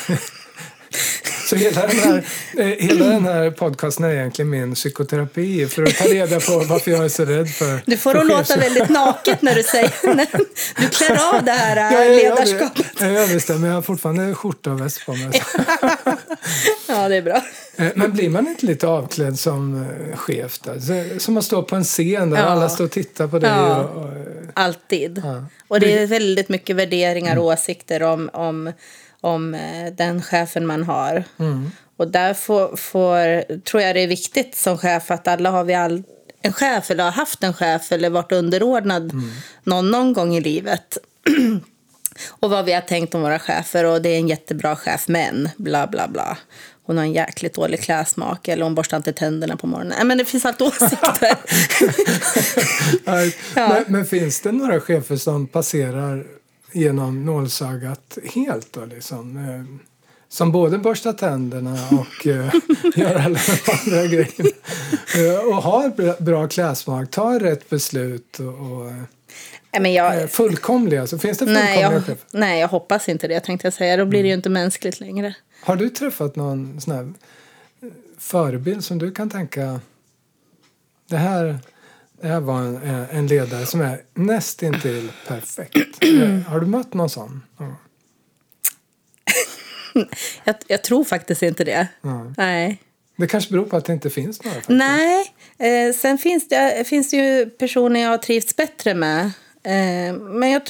så 1.49 1.57
hela, 1.57 1.87
den 1.87 1.97
här, 1.99 2.25
eh, 2.59 2.67
hela 2.67 3.07
den 3.07 3.25
här 3.25 3.51
podcasten 3.51 4.05
är 4.05 4.11
egentligen 4.11 4.51
min 4.51 4.75
psykoterapi 4.75 5.67
för 5.67 5.83
att 5.83 5.97
ta 5.97 6.05
reda 6.05 6.41
på 6.41 6.59
varför 6.59 6.91
jag 6.91 7.05
är 7.05 7.09
så 7.09 7.25
rädd 7.25 7.49
för 7.49 7.81
Du 7.87 7.97
får 7.97 8.17
att 8.17 8.27
låta 8.27 8.57
väldigt 8.57 8.89
naket 8.89 9.43
när 9.43 9.55
du 9.55 9.63
säger 9.63 9.91
Du 10.81 10.89
klär 10.89 11.35
av 11.37 11.45
det 11.45 11.53
här 11.53 11.77
Ja, 11.77 12.05
jag 12.05 12.11
det. 12.13 12.17
ledarskapet. 12.23 12.87
Jag 13.01 13.27
visst 13.27 13.49
det, 13.49 13.55
men 13.55 13.69
jag 13.69 13.75
har 13.75 13.83
fortfarande 13.83 14.35
skjorta 14.35 14.71
och 14.73 14.81
väst 14.81 15.07
på 15.07 15.13
mig. 15.13 15.31
Ja, 16.89 17.09
det 17.09 17.17
är 17.17 17.23
bra. 17.23 17.43
Eh, 17.77 17.87
Men 17.95 18.13
blir 18.13 18.29
man 18.29 18.49
inte 18.49 18.67
lite 18.67 18.87
avklädd 18.87 19.39
som 19.39 19.83
eh, 20.11 20.17
chef? 20.17 20.59
Där? 20.59 21.19
Som 21.19 21.37
att 21.37 21.45
stå 21.45 21.63
på 21.63 21.77
en 21.77 21.85
scen 21.85 22.31
där 22.31 22.39
Ja. 22.39 22.45
alla 22.45 22.69
står 22.69 22.85
och 22.85 22.91
tittar 22.91 23.27
på 23.29 23.39
dig. 23.39 23.51
Ja. 23.51 23.77
Och, 23.85 24.03
och, 24.05 24.11
Alltid. 24.55 25.23
Ja. 25.25 25.45
Och 25.69 25.81
det 25.81 25.99
är 25.99 26.07
väldigt 26.07 26.49
mycket 26.49 26.77
värderingar 26.77 27.37
och 27.37 27.45
åsikter 27.45 28.03
om, 28.03 28.31
om, 28.33 28.73
om 29.21 29.55
eh, 29.55 29.93
den 29.93 30.23
chefen 30.23 30.67
man 30.67 30.83
har. 30.83 31.25
mm. 31.39 31.71
Och 31.97 32.09
där 32.09 32.35
får, 32.35 32.77
får, 32.77 33.43
tror 33.61 33.83
jag 33.83 33.97
det 33.97 34.01
är 34.01 34.07
viktigt 34.07 34.55
som 34.55 34.79
chef 34.79 35.11
att 35.11 35.29
alla 35.29 35.51
har 35.51 35.65
vi 35.65 35.75
all, 35.75 36.03
en 36.43 36.53
chef 36.53 36.91
eller 36.91 37.05
har 37.05 37.11
haft 37.11 37.45
en 37.45 37.55
chef 37.55 37.93
eller 37.93 38.11
varit 38.11 38.33
underordnad 38.33 39.13
någon, 39.65 39.91
någon 39.91 40.13
gång 40.13 40.37
i 40.37 40.41
livet. 40.41 40.99
och 42.31 42.51
vad 42.51 42.65
vi 42.65 42.73
har 42.73 42.81
tänkt 42.81 43.15
om 43.15 43.23
våra 43.23 43.39
chefer 43.39 43.85
och 43.85 44.03
det 44.03 44.09
är 44.09 44.17
en 44.19 44.29
jättebra 44.29 44.77
chef 44.77 45.09
men 45.09 45.49
bla 45.57 45.87
bla 45.87 46.09
bla. 46.09 46.39
Hon 46.83 46.97
har 46.97 47.05
en 47.05 47.13
jäkligt 47.13 47.55
dålig 47.55 47.81
klädsmak 47.83 48.49
eller 48.49 48.65
hon 48.65 48.75
borstar 48.75 48.97
inte 48.97 49.13
tänderna 49.13 49.57
på 49.57 49.67
morgonen. 49.67 49.93
Nej, 49.97 50.07
men 50.07 50.19
det 50.19 50.25
finns 50.25 50.45
alltid 50.45 50.67
åsikter. 50.67 51.37
Ja. 53.55 53.69
men, 53.69 53.85
men 53.89 54.07
finns 54.07 54.41
det 54.41 54.53
några 54.53 54.81
chefer 54.81 55.17
som 55.17 55.47
passerar 55.47 56.38
genom 56.73 57.25
nålsögat 57.25 58.19
helt? 58.35 58.73
Då, 58.73 58.85
liksom? 58.85 59.37
Eh, 59.37 59.81
Som 60.29 60.53
både 60.53 60.79
borstar 60.79 61.13
tänderna 61.13 61.79
och 61.91 62.27
eh, 62.27 62.55
gör 62.97 63.15
alla 63.15 63.39
andra 63.85 64.07
grejerna. 64.07 64.51
Eh, 65.17 65.49
och 65.49 65.63
har 65.63 66.23
bra, 66.23 66.49
klädsmak, 66.49 67.11
tar 67.11 67.41
rätt 67.41 67.71
beslut 67.71 68.39
och, 68.39 68.93
men 69.81 69.93
jag, 69.93 70.31
fullkomliga. 70.31 71.07
Så 71.07 71.19
finns 71.19 71.39
det 71.39 71.47
fullkomliga 71.47 71.75
nej, 71.75 71.81
jag, 71.81 71.93
chefer? 71.93 72.17
nej, 72.31 72.61
jag 72.61 72.69
hoppas 72.69 73.09
inte 73.09 73.29
det 73.29 73.41
tänkte 73.41 73.67
jag 73.67 73.75
säga. 73.75 73.97
Då 73.97 74.05
blir 74.05 74.23
det 74.23 74.29
ju 74.29 74.35
inte 74.35 74.51
mänskligt 74.51 75.01
längre. 75.01 75.35
Har 75.63 75.77
du 75.77 75.89
träffat 75.89 76.37
någon 76.37 76.81
sån 76.81 77.15
förebild 78.19 78.85
som 78.85 78.99
du 78.99 79.11
kan 79.13 79.31
tänka 79.31 79.81
det 81.09 81.17
här, 81.17 81.59
det 82.21 82.29
här 82.29 82.41
var 82.41 82.59
en, 82.61 83.07
en 83.11 83.27
ledare 83.27 83.67
som 83.67 83.81
är 83.81 84.01
nästintill 84.15 85.13
perfekt. 85.27 86.05
Eh, 86.05 86.41
Har 86.41 86.61
du 86.61 86.67
mött 86.67 86.95
någon 86.95 87.11
sån? 87.11 87.43
Ja. 87.59 87.77
Jag, 90.45 90.57
jag 90.67 90.85
tror 90.85 91.05
faktiskt 91.05 91.43
inte 91.43 91.65
det. 91.65 91.89
Ja. 92.03 92.33
Nej. 92.37 92.83
Det 93.17 93.27
kanske 93.27 93.53
beror 93.53 93.65
på 93.65 93.77
att 93.77 93.85
det 93.85 93.93
inte 93.93 94.11
finns 94.11 94.45
några. 94.45 94.55
Faktiskt. 94.55 94.79
Nej, 94.79 95.35
eh, 95.59 95.95
sen 95.95 96.19
finns 96.19 96.49
det, 96.49 96.89
finns 96.89 97.11
det 97.11 97.17
ju 97.17 97.51
personer 97.51 98.01
jag 98.01 98.09
har 98.11 98.19
trivts 98.19 98.57
bättre 98.57 98.95
med. 98.95 99.25
Eh, 99.63 100.15
men 100.15 100.51
jag, 100.51 100.63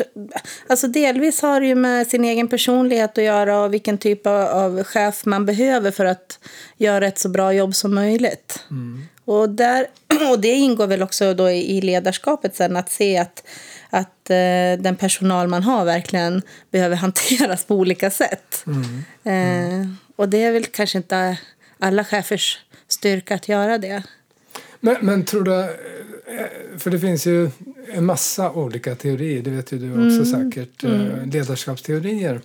alltså 0.66 0.88
delvis 0.88 1.42
har 1.42 1.60
det 1.60 1.66
ju 1.66 1.74
med 1.74 2.06
sin 2.06 2.24
egen 2.24 2.48
personlighet 2.48 3.18
att 3.18 3.24
göra 3.24 3.60
och 3.60 3.74
vilken 3.74 3.98
typ 3.98 4.26
av, 4.26 4.40
av 4.40 4.84
chef 4.84 5.26
man 5.26 5.46
behöver 5.46 5.90
för 5.90 6.04
att 6.04 6.38
göra 6.76 7.06
ett 7.06 7.18
så 7.18 7.28
bra 7.28 7.52
jobb 7.52 7.74
som 7.74 7.94
möjligt. 7.94 8.64
Och, 9.28 9.48
där, 9.48 9.86
och 10.30 10.40
det 10.40 10.48
ingår 10.48 10.86
väl 10.86 11.02
också 11.02 11.34
då 11.34 11.50
i 11.50 11.80
ledarskapet 11.80 12.56
sen 12.56 12.76
att 12.76 12.90
se 12.90 13.18
att, 13.18 13.44
att 13.90 14.30
eh, 14.30 14.82
den 14.82 14.96
personal 14.98 15.48
man 15.48 15.62
har 15.62 15.84
verkligen 15.84 16.42
behöver 16.70 16.96
hanteras 16.96 17.64
på 17.64 17.74
olika 17.74 18.10
sätt. 18.10 18.64
Eh, 19.24 19.88
och 20.16 20.28
det 20.28 20.42
är 20.42 20.52
väl 20.52 20.64
kanske 20.64 20.98
inte 20.98 21.38
alla 21.78 22.04
chefers 22.04 22.58
styrka 22.88 23.34
att 23.34 23.48
göra 23.48 23.78
det. 23.78 24.02
Men, 24.80 24.96
men 25.00 25.24
tror 25.24 25.42
du, 25.42 25.60
eh, 25.60 25.68
för 26.78 26.90
det 26.90 26.98
finns 26.98 27.26
ju 27.26 27.50
en 27.92 28.04
massa 28.04 28.50
olika 28.50 28.94
teorier, 28.94 29.42
det 29.42 29.50
vet 29.50 29.72
ju 29.72 29.78
du 29.78 30.06
också 30.06 30.24
säkert, 30.24 30.84
eh, 30.84 31.26
ledarskapsteorier. 31.26 32.40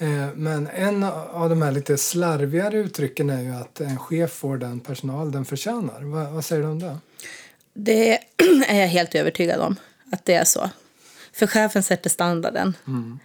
Eh, 0.00 0.28
men 0.34 0.66
en 0.66 1.02
av 1.04 1.50
de 1.50 1.62
här 1.62 1.72
lite 1.72 1.98
slarvigare 1.98 2.76
uttrycken 2.76 3.30
är 3.30 3.42
ju 3.42 3.50
att 3.50 3.80
en 3.80 3.98
chef 3.98 4.30
får 4.30 4.56
den 4.56 4.80
personal 4.80 5.32
den 5.32 5.44
förtjänar. 5.44 6.00
Va, 6.00 6.30
vad 6.30 6.44
säger 6.44 6.62
du 6.62 6.68
om 6.68 6.78
det? 6.78 6.98
Det 7.74 8.12
är 8.68 8.80
jag 8.80 8.88
helt 8.88 9.14
övertygad 9.14 9.60
om, 9.60 9.76
att 10.12 10.24
det 10.24 10.34
är 10.34 10.44
så. 10.44 10.70
För 11.32 11.46
chefen 11.46 11.82
sätter 11.82 12.10
standarden. 12.10 12.76
Mm. 12.86 13.18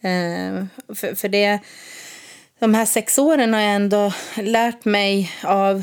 Eh, 0.00 0.66
för, 0.94 1.14
för 1.14 1.28
det, 1.28 1.58
de 2.58 2.74
här 2.74 2.86
sex 2.86 3.18
åren 3.18 3.54
har 3.54 3.60
jag 3.60 3.74
ändå 3.74 4.12
lärt 4.36 4.84
mig 4.84 5.32
av 5.44 5.82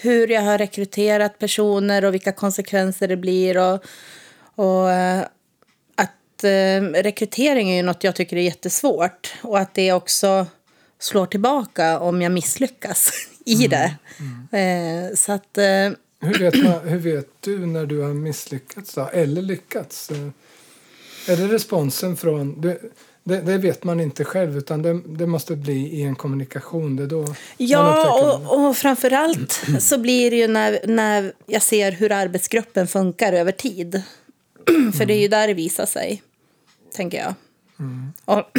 hur 0.00 0.28
jag 0.28 0.42
har 0.42 0.58
rekryterat 0.58 1.38
personer 1.38 2.04
och 2.04 2.14
vilka 2.14 2.32
konsekvenser 2.32 3.08
det 3.08 3.16
blir. 3.16 3.58
Och, 3.58 3.84
och 4.54 4.90
eh, 4.90 5.24
att 6.42 6.94
eh, 6.94 7.02
rekrytering 7.02 7.70
är 7.70 7.76
ju 7.76 7.82
något 7.82 8.04
jag 8.04 8.14
tycker 8.14 8.36
är 8.36 8.40
jättesvårt. 8.40 9.34
Och 9.42 9.58
att 9.58 9.74
det 9.74 9.92
också 9.92 10.46
slår 10.98 11.26
tillbaka 11.26 11.98
om 11.98 12.22
jag 12.22 12.32
misslyckas 12.32 13.12
i 13.44 13.54
mm. 13.54 13.70
det. 13.70 13.94
Mm. 14.50 15.08
Eh, 15.10 15.14
så 15.14 15.32
att... 15.32 15.58
Eh, 15.58 15.64
hur, 16.20 16.38
vet 16.38 16.64
man, 16.64 16.80
hur 16.88 16.98
vet 16.98 17.28
du 17.40 17.66
när 17.66 17.86
du 17.86 18.00
har 18.00 18.14
misslyckats 18.14 18.94
då? 18.94 19.08
Eller 19.12 19.42
lyckats? 19.42 20.10
Eh, 20.10 20.28
är 21.28 21.36
det 21.36 21.54
responsen 21.54 22.16
från... 22.16 22.60
Du, 22.60 22.78
det, 23.24 23.40
det, 23.40 23.58
vet 23.58 23.84
man 23.84 24.00
inte 24.00 24.24
själv, 24.24 24.58
utan 24.58 24.82
det, 24.82 25.00
det, 25.06 25.26
måste 25.26 25.56
bli 25.56 25.72
i 25.72 26.02
en 26.02 26.16
kommunikation. 26.16 26.96
Det 26.96 27.06
då 27.06 27.34
ja, 27.56 28.20
och, 28.22 28.66
och 28.68 28.76
framförallt 28.76 29.60
så 29.80 29.98
blir 29.98 30.30
det 30.30 30.36
ju 30.36 30.48
när, 30.48 30.80
när 30.86 31.32
jag 31.46 31.62
ser 31.62 31.92
hur 31.92 32.12
arbetsgruppen 32.12 32.86
funkar 32.86 33.32
över 33.32 33.52
tid. 33.52 34.02
För 34.98 35.06
det 35.06 35.14
är 35.14 35.20
ju 35.20 35.28
där 35.28 35.48
det 35.48 35.54
visar 35.54 35.86
sig, 35.86 36.22
tänker 36.92 37.18
jag. 37.18 37.34
Mm. 37.78 38.12
Och, 38.24 38.50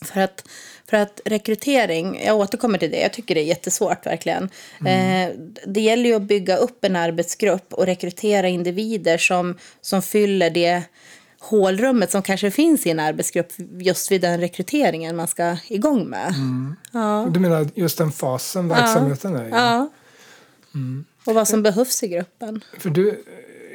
för, 0.06 0.20
att, 0.20 0.48
för 0.90 0.96
att 0.96 1.20
rekrytering, 1.24 2.22
jag 2.24 2.36
återkommer 2.36 2.78
till 2.78 2.90
det, 2.90 3.00
jag 3.00 3.12
tycker 3.12 3.34
det 3.34 3.40
är 3.40 3.44
jättesvårt 3.44 4.06
verkligen. 4.06 4.48
Mm. 4.80 5.30
Eh, 5.30 5.36
det 5.66 5.80
gäller 5.80 6.04
ju 6.04 6.14
att 6.14 6.22
bygga 6.22 6.56
upp 6.56 6.84
en 6.84 6.96
arbetsgrupp 6.96 7.72
och 7.72 7.86
rekrytera 7.86 8.48
individer 8.48 9.18
som, 9.18 9.58
som 9.80 10.02
fyller 10.02 10.50
det 10.50 10.82
hålrummet 11.40 12.10
som 12.10 12.22
kanske 12.22 12.50
finns 12.50 12.86
i 12.86 12.90
en 12.90 13.00
arbetsgrupp 13.00 13.52
just 13.78 14.12
vid 14.12 14.20
den 14.20 14.40
rekryteringen 14.40 15.16
man 15.16 15.28
ska 15.28 15.56
igång 15.68 16.08
med. 16.08 16.28
Mm. 16.28 16.76
Ja. 16.92 17.28
Du 17.30 17.40
menar 17.40 17.68
just 17.74 17.98
den 17.98 18.12
fasen 18.12 18.68
verksamheten 18.68 19.32
ja. 19.32 19.40
är 19.40 19.46
i? 19.46 19.50
Ja. 19.50 19.90
Mm. 20.74 21.04
Och 21.24 21.34
vad 21.34 21.48
som 21.48 21.62
behövs 21.62 22.02
i 22.02 22.08
gruppen. 22.08 22.64
För 22.78 22.90
du, 22.90 23.24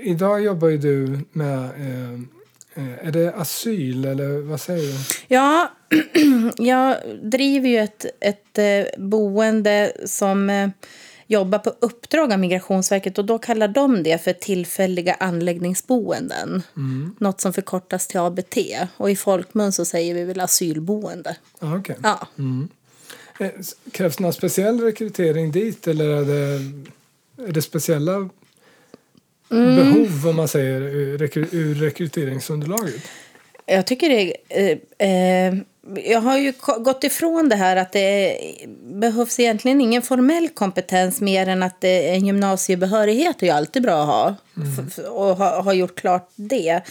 idag 0.03 0.43
jobbar 0.43 0.67
ju 0.67 0.77
du 0.77 1.19
med 1.31 1.63
eh, 1.63 2.19
är 3.01 3.11
det 3.11 3.33
asyl 3.33 4.05
eller 4.05 4.41
vad 4.41 4.61
säger 4.61 4.93
du? 4.93 4.97
Ja, 5.27 5.71
jag 6.57 6.97
driver 7.23 7.69
ju 7.69 7.77
ett, 7.77 8.05
ett 8.19 8.57
eh, 8.57 9.05
boende 9.05 9.93
som 10.05 10.49
eh, 10.49 10.69
jobbar 11.27 11.59
på 11.59 11.73
uppdrag 11.79 12.33
av 12.33 12.39
Migrationsverket 12.39 13.17
och 13.17 13.25
då 13.25 13.39
kallar 13.39 13.67
de 13.67 14.03
det 14.03 14.23
för 14.23 14.33
tillfälliga 14.33 15.13
anläggningsboenden. 15.13 16.63
Mm. 16.75 17.15
Något 17.19 17.41
som 17.41 17.53
förkortas 17.53 18.07
till 18.07 18.19
ABT 18.19 18.57
och 18.97 19.11
i 19.11 19.15
folkmun 19.15 19.71
så 19.71 19.85
säger 19.85 20.13
vi 20.13 20.23
väl 20.23 20.39
asylboende. 20.39 21.35
Ah, 21.59 21.75
okay. 21.75 21.95
Ja. 22.03 22.27
Mm. 22.37 22.67
Eh, 23.39 23.51
krävs 23.91 24.19
någon 24.19 24.33
speciell 24.33 24.81
rekrytering 24.81 25.51
dit 25.51 25.87
eller 25.87 26.09
är 26.09 26.25
det, 26.25 26.63
är 27.47 27.51
det 27.51 27.61
speciella 27.61 28.29
mm. 29.51 29.75
behov 29.75 30.27
om 30.27 30.35
man 30.35 30.47
säger 30.47 30.81
ur 30.81 31.75
rekryteringsunderlaget? 31.75 33.01
Jag 33.65 33.87
tycker 33.87 34.09
det 34.09 34.35
eh, 34.49 35.07
eh 35.07 35.53
jag 35.95 36.21
har 36.21 36.37
ju 36.37 36.53
gått 36.79 37.03
ifrån 37.03 37.49
det 37.49 37.55
här 37.55 37.75
att 37.75 37.91
det 37.91 38.37
behövs 38.81 39.39
egentligen 39.39 39.81
ingen 39.81 40.01
formell 40.01 40.49
kompetens 40.49 41.21
mer 41.21 41.47
än 41.47 41.63
att 41.63 41.83
en 41.83 42.25
gymnasiebehörighet 42.25 43.41
är 43.41 43.45
ju 43.45 43.51
alltid 43.51 43.83
bra 43.83 44.01
att 44.01 44.07
ha 44.07 44.35
mm. 44.57 44.89
och 45.11 45.37
ha, 45.37 45.61
ha, 45.61 45.73
gjort 45.73 45.99
klart 45.99 46.29
det. 46.35 46.81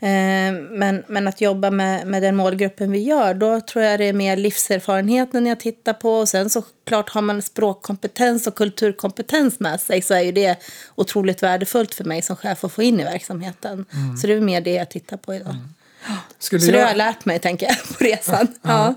Eh, 0.00 0.52
men, 0.70 1.04
men 1.06 1.28
att 1.28 1.40
jobba 1.40 1.70
med, 1.70 2.06
med 2.06 2.22
den 2.22 2.36
målgruppen 2.36 2.92
vi 2.92 2.98
gör, 2.98 3.34
då 3.34 3.60
tror 3.60 3.84
jag 3.84 4.00
det 4.00 4.04
är 4.04 4.12
mer 4.12 4.36
livserfarenheten 4.36 5.46
jag 5.46 5.60
tittar 5.60 5.92
på. 5.92 6.12
Och 6.12 6.28
sen 6.28 6.50
så 6.50 6.62
klart 6.86 7.08
har 7.10 7.22
man 7.22 7.42
språkkompetens 7.42 8.46
och 8.46 8.54
kulturkompetens 8.54 9.60
med 9.60 9.80
sig 9.80 10.02
så 10.02 10.14
är 10.14 10.20
ju 10.20 10.32
det 10.32 10.56
otroligt 10.94 11.42
värdefullt 11.42 11.94
för 11.94 12.04
mig 12.04 12.22
som 12.22 12.36
chef 12.36 12.64
att 12.64 12.72
få 12.72 12.82
in 12.82 13.00
i 13.00 13.04
verksamheten. 13.04 13.86
Mm. 13.92 14.16
Så 14.16 14.26
det 14.26 14.34
är 14.34 14.40
mer 14.40 14.60
det 14.60 14.74
jag 14.74 14.90
tittar 14.90 15.16
på 15.16 15.34
idag. 15.34 15.54
Mm. 15.54 16.18
Skulle 16.38 16.60
så 16.60 16.66
jag... 16.66 16.74
det 16.74 16.80
har 16.80 16.88
jag 16.88 16.96
lärt 16.96 17.24
mig, 17.24 17.38
tänker 17.38 17.66
jag, 17.66 17.98
på 17.98 18.04
resan. 18.04 18.46
Ja. 18.62 18.94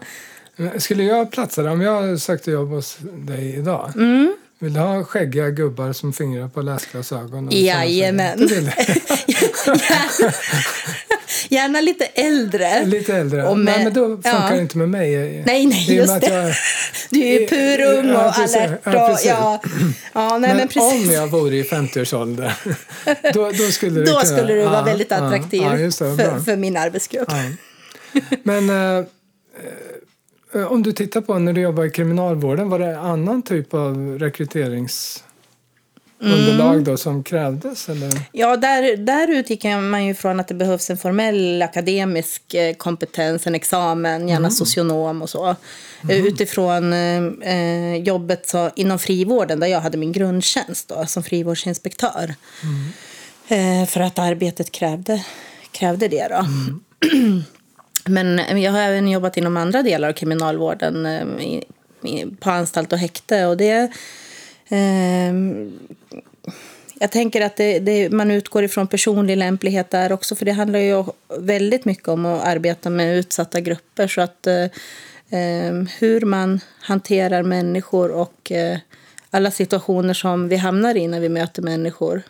ja. 0.55 0.79
Skulle 0.79 1.03
jag 1.03 1.31
platsa 1.31 1.63
där, 1.63 1.69
om 1.69 1.81
jag 1.81 2.19
sökte 2.19 2.51
jobb 2.51 2.69
hos 2.69 2.97
dig 3.01 3.55
idag, 3.55 3.91
mm. 3.95 4.35
Vill 4.61 4.73
du 4.73 4.79
ha 4.79 5.03
skäggiga 5.03 5.49
gubbar 5.49 5.93
som 5.93 6.13
fingrar 6.13 6.47
på 6.47 6.61
läsglasögon? 6.61 7.49
Jajamän. 7.51 8.39
Gärna 11.49 11.81
lite 11.81 12.05
äldre. 12.05 12.85
Lite 12.85 13.15
äldre. 13.15 13.43
Med, 13.43 13.57
nej, 13.57 13.83
men 13.83 13.93
då 13.93 14.07
funkar 14.07 14.49
ja. 14.49 14.49
det 14.55 14.61
inte 14.61 14.77
med 14.77 14.89
mig. 14.89 15.43
Nej, 15.45 15.65
nej, 15.65 15.95
just 15.95 16.21
det. 16.21 16.27
Jag, 16.27 16.53
du 17.09 17.19
är 17.19 17.39
ju 17.39 17.47
purung 17.47 18.09
och 18.09 18.15
ja, 18.15 18.33
alert. 18.35 18.79
Ja, 18.83 19.19
ja. 19.25 19.61
ja 20.13 20.37
nej, 20.37 20.49
men, 20.49 20.57
men 20.57 20.67
precis. 20.67 21.07
om 21.07 21.13
jag 21.13 21.27
vore 21.27 21.55
i 21.55 21.63
50-årsåldern 21.63 22.51
då, 23.33 23.51
då 23.51 23.63
skulle 23.71 23.99
Då 23.99 24.05
kunna, 24.05 24.25
skulle 24.25 24.53
du 24.53 24.63
vara 24.63 24.83
väldigt 24.83 25.11
attraktiv 25.11 25.61
det, 25.61 25.97
för, 25.97 26.39
för, 26.39 26.55
min 26.55 26.77
arbetsgrupp. 26.77 27.31
Men... 28.43 28.69
Äh, 28.69 29.05
om 30.53 30.83
du 30.83 30.91
tittar 30.91 31.21
på 31.21 31.39
när 31.39 31.53
du 31.53 31.61
jobbar 31.61 31.85
i 31.85 31.89
kriminalvården, 31.89 32.69
var 32.69 32.79
det 32.79 32.99
annan 32.99 33.41
typ 33.41 33.73
av 33.73 34.19
rekryteringsunderlag 34.19 36.73
mm. 36.73 36.83
då 36.83 36.97
som 36.97 37.23
krävdes? 37.23 37.89
Eller? 37.89 38.21
Ja, 38.31 38.57
där, 38.57 38.97
där 38.97 39.31
utgick 39.31 39.63
man 39.63 40.05
ju 40.05 40.13
från 40.13 40.39
att 40.39 40.47
det 40.47 40.53
behövs 40.53 40.89
en 40.89 40.97
formell 40.97 41.61
akademisk 41.61 42.53
eh, 42.53 42.75
kompetens, 42.75 43.47
en 43.47 43.55
examen, 43.55 44.27
gärna 44.27 44.37
mm. 44.37 44.51
socionom 44.51 45.21
och 45.21 45.29
så. 45.29 45.49
Eh, 45.49 45.55
mm. 46.03 46.27
Utifrån 46.27 46.93
eh, 46.93 47.95
jobbet 47.95 48.49
så, 48.49 48.71
inom 48.75 48.99
frivården 48.99 49.59
där 49.59 49.67
jag 49.67 49.81
hade 49.81 49.97
min 49.97 50.11
grundtjänst 50.11 50.87
då, 50.87 51.05
som 51.05 51.23
frivårdsinspektör. 51.23 52.35
Mm. 52.63 52.91
Eh, 53.47 53.87
för 53.87 54.01
att 54.01 54.19
arbetet 54.19 54.71
krävde, 54.71 55.25
krävde 55.71 56.07
det 56.07 56.27
då. 56.27 56.45
Men 58.05 58.61
jag 58.61 58.71
har 58.71 58.79
även 58.79 59.07
jobbat 59.07 59.37
inom 59.37 59.57
andra 59.57 59.83
delar 59.83 60.09
av 60.09 60.13
kriminalvården, 60.13 61.05
eh, 61.05 61.59
på 62.39 62.49
anstalt 62.49 62.93
och 62.93 62.99
häkte. 62.99 63.45
Och 63.45 63.57
det, 63.57 63.91
eh, 64.69 65.33
jag 67.01 67.11
tänker 67.11 67.41
att 67.41 67.55
det, 67.55 67.79
det, 67.79 68.09
man 68.09 68.31
utgår 68.31 68.63
ifrån 68.63 68.87
personlig 68.87 69.37
lämplighet 69.37 69.89
där 69.89 70.11
också, 70.11 70.35
för 70.35 70.45
det 70.45 70.51
handlar 70.51 70.79
ju 70.79 71.03
väldigt 71.39 71.85
mycket 71.85 72.07
om 72.07 72.25
att 72.25 72.43
arbeta 72.43 72.89
med 72.89 73.17
utsatta 73.17 73.59
grupper. 73.59 74.07
Så 74.07 74.21
att 74.21 74.47
eh, 74.47 74.65
ehm, 75.29 75.87
hur 75.99 76.21
man 76.21 76.59
hanterar 76.79 77.43
människor 77.43 78.11
och 78.11 78.51
eh, 78.51 78.77
alla 79.29 79.51
situationer 79.51 80.13
som 80.13 80.47
vi 80.47 80.55
hamnar 80.55 80.97
i 80.97 81.07
när 81.07 81.19
vi 81.19 81.29
möter 81.29 81.61
människor. 81.61 82.21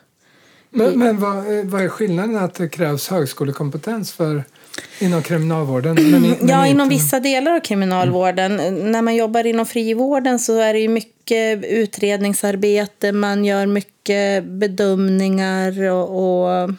Men, 0.69 0.99
men 0.99 1.19
vad, 1.19 1.37
eh, 1.37 1.65
vad 1.65 1.81
är 1.81 1.89
skillnaden 1.89 2.37
att 2.37 2.53
det 2.53 2.69
krävs 2.69 3.07
högskolekompetens 3.07 4.13
för 4.13 4.43
Inom 4.99 5.21
kriminalvården? 5.21 5.95
Men, 5.95 6.21
men 6.21 6.47
ja, 6.47 6.67
inom 6.67 6.89
vissa 6.89 7.19
delar 7.19 7.51
av 7.51 7.59
kriminalvården. 7.59 8.59
Mm. 8.59 8.91
När 8.91 9.01
man 9.01 9.15
jobbar 9.15 9.45
inom 9.45 9.65
frivården 9.65 10.39
så 10.39 10.59
är 10.59 10.73
det 10.73 10.79
ju 10.79 10.87
mycket 10.87 11.65
utredningsarbete. 11.65 13.11
Man 13.11 13.45
gör 13.45 13.65
mycket 13.65 14.43
bedömningar 14.43 15.89
och, 15.89 16.63
och 16.63 16.69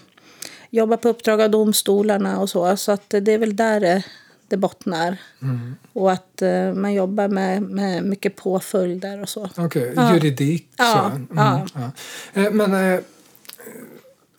jobbar 0.71 0.97
på 0.97 1.09
uppdrag 1.09 1.40
av 1.40 1.50
domstolarna 1.50 2.40
och 2.40 2.50
så. 2.50 2.76
Så 2.76 2.92
att 2.92 3.11
det 3.11 3.32
är 3.32 3.38
väl 3.38 3.56
där 3.56 3.80
det, 3.80 4.02
det 4.49 4.56
bottnar. 4.56 5.16
Mm. 5.42 5.75
Och 5.92 6.12
att 6.12 6.42
uh, 6.42 6.75
man 6.75 6.92
jobbar 6.92 7.28
med, 7.28 7.62
med 7.62 8.04
mycket 8.04 8.37
påföljder 8.37 9.23
och 9.23 9.28
så. 9.28 9.49
Okej, 9.56 9.64
okay. 9.64 9.92
ja. 9.97 10.14
juridik. 10.14 10.68
Ja. 10.76 10.92
Så. 10.92 11.16
Mm. 11.16 11.28
ja. 11.37 11.66
ja. 11.75 12.42
Eh, 12.42 12.50
men 12.50 12.92
eh, 12.92 13.00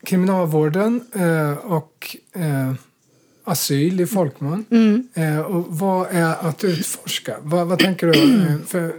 kriminalvården 0.04 1.02
eh, 1.16 1.52
och 1.52 2.18
eh, 2.34 2.74
asyl 3.44 4.02
i 4.02 4.06
folkmun. 4.06 4.66
Mm. 4.70 5.08
Eh, 5.14 5.40
och 5.40 5.66
vad 5.68 6.08
är 6.12 6.48
att 6.48 6.64
utforska? 6.64 7.36
Vad, 7.42 7.68
vad 7.68 7.80
tänker 7.80 8.08
du? 8.08 8.44
Eh, 8.44 8.58
för, 8.66 8.94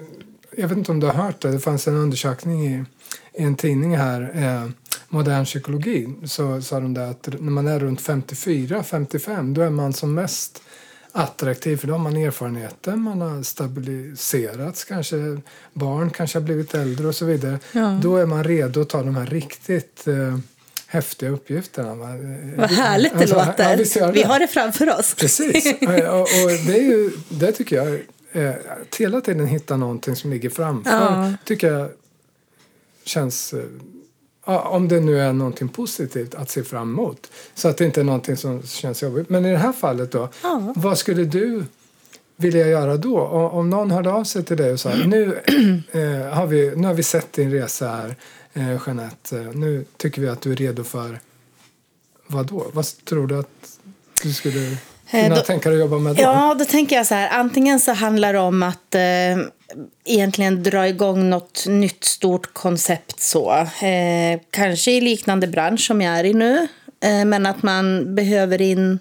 jag 0.57 0.69
vet 0.69 0.79
inte 0.79 0.93
om 0.93 1.01
du 1.01 1.07
har 1.07 1.15
hört 1.15 1.41
det. 1.41 1.53
Det 1.53 1.61
fanns 1.61 1.89
en 1.89 1.97
undersökning 1.97 2.67
i, 2.67 2.85
i 3.35 3.43
en 3.43 3.57
tidning 3.57 3.97
här, 3.97 4.31
eh, 4.35 4.71
Modern 5.09 5.45
psykologi, 5.45 6.09
så 6.25 6.63
sa 6.63 6.81
de 6.81 6.95
där 6.95 7.11
att 7.11 7.29
när 7.41 7.51
man 7.51 7.69
är 7.69 7.81
runt 7.81 8.01
54-55 8.01 9.55
då 9.55 9.63
är 9.63 9.71
man 9.71 9.93
som 9.93 10.15
mest 10.15 10.63
attraktiv 11.13 11.77
för 11.77 11.87
då 11.87 11.95
har 11.95 11.99
man 11.99 12.17
erfarenheter, 12.17 12.97
man 12.97 13.21
har 13.21 13.43
stabiliserats, 13.43 14.85
kanske 14.85 15.41
barn 15.73 16.11
kanske 16.11 16.39
har 16.39 16.45
blivit 16.45 16.75
äldre 16.75 17.07
och 17.07 17.15
så 17.15 17.25
vidare. 17.25 17.59
Ja. 17.73 17.99
Då 18.03 18.17
är 18.17 18.27
man 18.27 18.45
redo 18.45 18.81
att 18.81 18.89
ta 18.89 19.03
de 19.03 19.17
här 19.17 19.27
riktigt 19.27 20.09
eh, 20.09 20.39
häftiga 20.95 21.31
uppgifterna. 21.31 21.95
Va? 21.95 22.07
Vad 22.57 22.71
härligt 22.71 23.13
det 23.13 23.19
Alltså, 23.19 23.35
låter. 23.37 23.87
ja, 24.01 24.07
det. 24.07 24.13
Vi 24.13 24.23
har 24.23 24.39
det 24.39 24.47
framför 24.49 24.99
oss. 24.99 25.15
Precis. 25.15 25.67
och, 25.83 26.21
och 26.21 26.51
det, 26.67 26.79
är 26.79 26.83
ju, 26.83 27.11
det 27.29 27.53
tycker 27.53 27.77
jag, 27.77 28.01
eh, 28.33 28.55
att 28.91 28.97
hela 28.97 29.21
tiden 29.21 29.47
hitta 29.47 29.77
någonting 29.77 30.17
som 30.17 30.31
ligger 30.31 30.51
framför, 30.51 30.91
Ja. 30.91 31.33
tycker 31.45 31.73
jag 31.73 31.89
känns, 33.05 33.53
eh, 33.53 33.61
ja, 34.47 34.61
om 34.61 34.89
det 34.89 35.01
nu 35.01 35.21
är 35.21 35.33
någonting 35.33 35.69
positivt 35.69 36.35
att 36.35 36.51
se 36.51 36.63
fram 36.63 36.93
emot. 36.93 37.31
Så 37.55 37.69
att 37.69 37.77
det 37.77 37.85
inte 37.85 38.01
är 38.01 38.05
någonting 38.05 38.37
som 38.37 38.63
känns 38.63 39.03
jobbigt. 39.03 39.29
Men 39.31 39.45
i 39.47 39.51
det 39.51 39.59
här 39.59 39.73
fallet 39.73 40.13
då, 40.13 40.29
Ja. 40.43 40.73
vad 40.77 40.99
skulle 40.99 41.25
du 41.25 41.65
vilja 42.37 42.67
göra 42.69 42.97
då? 42.97 43.21
Om, 43.21 43.71
någon 43.71 43.91
hörde 43.91 44.13
av 44.13 44.25
sig 44.25 44.45
till 44.45 44.57
dig 44.57 44.73
och 44.73 44.81
sa 44.81 44.95
nu, 45.07 45.41
eh, 45.93 46.35
har 46.35 46.47
vi, 46.47 46.73
nu 46.77 46.87
har 46.87 46.95
vi 46.95 47.03
sett 47.03 47.33
din 47.33 47.51
resa 47.51 47.89
här, 47.89 48.17
eh, 48.55 48.79
Jeanette. 48.87 49.39
Eh, 49.39 49.43
Nu 49.55 49.85
tycker 49.97 50.23
vi 50.23 50.29
att 50.29 50.41
du 50.43 50.53
är 50.53 50.57
redo 50.57 50.85
för 50.85 51.21
vad 52.27 52.47
då? 52.47 52.67
Vad 52.73 52.87
tror 53.05 53.27
du 53.27 53.39
att 53.39 53.79
du 54.23 54.33
skulle 54.33 54.77
kunna 55.11 55.23
Eh, 55.25 55.35
då- 55.35 55.41
tänka 55.41 55.69
dig 55.71 55.77
att 55.79 55.81
jobba 55.91 55.99
med 55.99 56.17
då? 56.17 56.23
Ja, 56.23 56.55
då 56.59 56.65
tänker 56.65 56.97
jag 56.97 57.07
så 57.07 57.15
här. 57.15 57.29
Antingen 57.29 57.81
så 57.81 57.93
handlar 57.93 58.33
det 58.33 58.39
om 58.39 58.63
att 58.63 58.95
eh, 58.95 59.01
egentligen 60.05 60.63
dra 60.63 60.89
igång 60.89 61.31
något 61.31 61.65
nytt 61.69 62.05
stort 62.05 62.55
koncept 62.55 63.21
så. 63.21 63.53
Eh, 63.87 64.41
kanske 64.51 64.91
i 64.93 65.01
liknande 65.01 65.47
bransch 65.47 65.81
som 65.87 66.01
jag 66.01 66.19
är 66.19 66.25
i 66.25 66.35
nu. 66.35 66.69
Eh, 67.01 67.25
men 67.25 67.47
att 67.47 67.63
man 67.63 68.15
behöver 68.15 68.61
in 68.63 68.99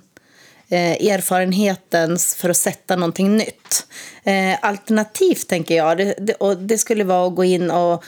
eh, 0.69 0.91
erfarenheten 1.11 2.17
för 2.37 2.49
att 2.49 2.57
sätta 2.57 2.95
någonting 2.95 3.37
nytt. 3.37 3.85
Alternativt 4.61 5.47
tänker 5.47 5.75
jag, 5.75 5.97
det, 5.97 6.15
det, 6.19 6.33
och 6.33 6.57
det 6.57 6.77
skulle 6.77 7.03
vara 7.03 7.27
att 7.27 7.35
gå 7.35 7.43
in 7.43 7.71
och 7.71 8.03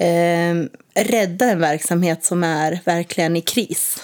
eh, 0.00 0.54
rädda 1.04 1.50
en 1.50 1.60
verksamhet 1.60 2.24
som 2.24 2.44
är 2.44 2.80
verkligen 2.84 3.36
i 3.36 3.40
kris. 3.40 3.96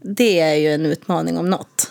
Det 0.00 0.40
är 0.40 0.54
ju 0.54 0.74
en 0.74 0.86
utmaning 0.86 1.38
om 1.38 1.50
något. 1.50 1.90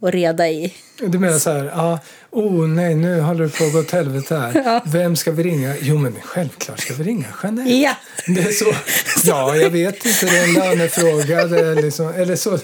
Och 0.00 0.12
reda 0.12 0.48
i. 0.48 0.74
Du 1.00 1.18
menar 1.18 1.38
så 1.38 1.50
här, 1.50 1.64
ja, 1.64 1.98
oh 2.30 2.68
nej, 2.68 2.94
nu 2.94 3.20
håller 3.20 3.44
det 3.44 3.50
på 3.50 3.64
att 3.64 3.72
gå 3.72 3.78
åt 3.78 3.90
helvete 3.90 4.36
här. 4.36 4.80
Vem 4.86 5.16
ska 5.16 5.32
vi 5.32 5.42
ringa? 5.42 5.74
Jo, 5.80 5.98
men 5.98 6.14
självklart 6.22 6.80
ska 6.80 6.94
vi 6.94 7.04
ringa 7.04 7.26
Jeanette. 7.42 7.70
Ja. 7.70 7.96
Det 8.26 8.40
är 8.40 8.52
så. 8.52 8.74
Ja, 9.28 9.56
jag 9.56 9.70
vet 9.70 10.06
inte, 10.06 10.26
det 10.26 10.38
är 10.38 10.44
en 10.44 10.52
lönefråga. 10.54 11.44
Liksom, 11.74 12.08
eller 12.08 12.36
så. 12.36 12.58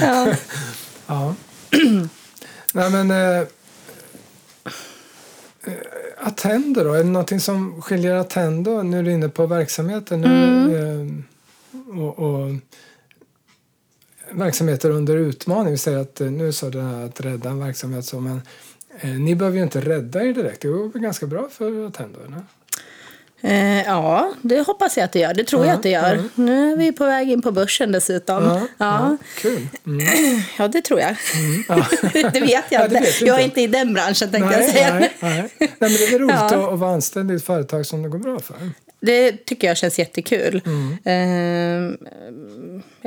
Ja. 0.00 0.26
Ja. 1.06 1.34
Nej, 2.72 2.90
men... 2.90 3.10
Eh, 3.10 3.46
Attendo 6.24 6.84
då? 6.84 6.92
Är 6.92 7.04
det 7.04 7.10
någonting 7.10 7.40
som 7.40 7.82
skiljer 7.82 8.14
Attendo? 8.14 8.82
Nu 8.82 8.98
är 8.98 9.02
du 9.02 9.12
inne 9.12 9.28
på 9.28 9.46
verksamheten. 9.46 10.20
Nu, 10.20 10.76
eh, 10.76 12.00
och, 12.00 12.18
och 12.18 12.50
verksamheter 14.32 14.90
under 14.90 15.16
utmaning. 15.16 15.72
Vi 15.72 15.78
säger 15.78 15.98
att 15.98 16.20
eh, 16.20 16.30
nu 16.30 16.52
sa 16.52 16.70
det 16.70 16.82
här 16.82 17.04
att 17.04 17.20
rädda 17.20 17.50
en 17.50 17.58
verksamhet 17.58 18.04
så, 18.04 18.20
men 18.20 18.40
eh, 19.00 19.10
ni 19.10 19.34
behöver 19.34 19.56
ju 19.56 19.62
inte 19.62 19.80
rädda 19.80 20.24
er 20.24 20.32
direkt. 20.32 20.62
Det 20.62 20.68
går 20.68 20.88
ganska 20.88 21.26
bra 21.26 21.48
för 21.50 21.86
Attendo? 21.86 22.18
Eller? 22.26 22.42
Eh, 23.44 23.82
ja, 23.82 24.32
det 24.42 24.60
hoppas 24.66 24.96
jag 24.96 25.04
att 25.04 25.12
det 25.12 25.18
gör. 25.18 25.34
Det 25.34 25.44
tror 25.44 25.64
jag 25.64 25.72
Ja, 25.72 25.76
att 25.76 25.82
det 25.82 25.90
gör. 25.90 26.14
ja. 26.16 26.22
Nu 26.34 26.72
är 26.72 26.76
vi 26.76 26.92
på 26.92 27.04
väg 27.06 27.30
in 27.30 27.42
på 27.42 27.52
börsen 27.52 27.92
dessutom. 27.92 28.44
Ja, 28.44 28.60
ja. 28.78 29.16
Kul. 29.36 29.66
Mm. 29.86 30.70
det 30.72 30.82
tror 30.82 31.00
jag. 31.00 31.16
Ja. 31.68 31.86
det 32.32 32.40
vet 32.40 32.64
jag 32.70 32.80
Ja, 32.80 32.84
inte. 32.84 33.00
vet 33.00 33.20
jag 33.20 33.40
är 33.40 33.44
inte. 33.44 33.60
inte 33.60 33.60
i 33.60 33.66
den 33.80 33.94
branschen 33.94 34.30
tänkte 34.30 34.60
jag 34.60 34.70
säga. 34.70 34.94
nej, 34.94 35.12
nej. 35.20 35.48
nej, 35.58 35.70
men 35.78 35.90
det 35.92 36.04
är 36.14 36.18
roligt 36.18 36.36
Ja. 36.50 36.72
att 36.72 36.78
vara 36.78 36.90
anställd 36.94 37.30
i 37.30 37.34
ett 37.34 37.44
företag 37.46 37.86
som 37.86 38.02
det 38.02 38.08
går 38.08 38.18
bra 38.18 38.40
för. 38.40 38.56
Det 39.02 39.32
tycker 39.46 39.68
jag 39.68 39.76
känns 39.76 39.98
jättekul. 39.98 40.62
Mm. 40.66 40.98
Eh, 41.04 41.96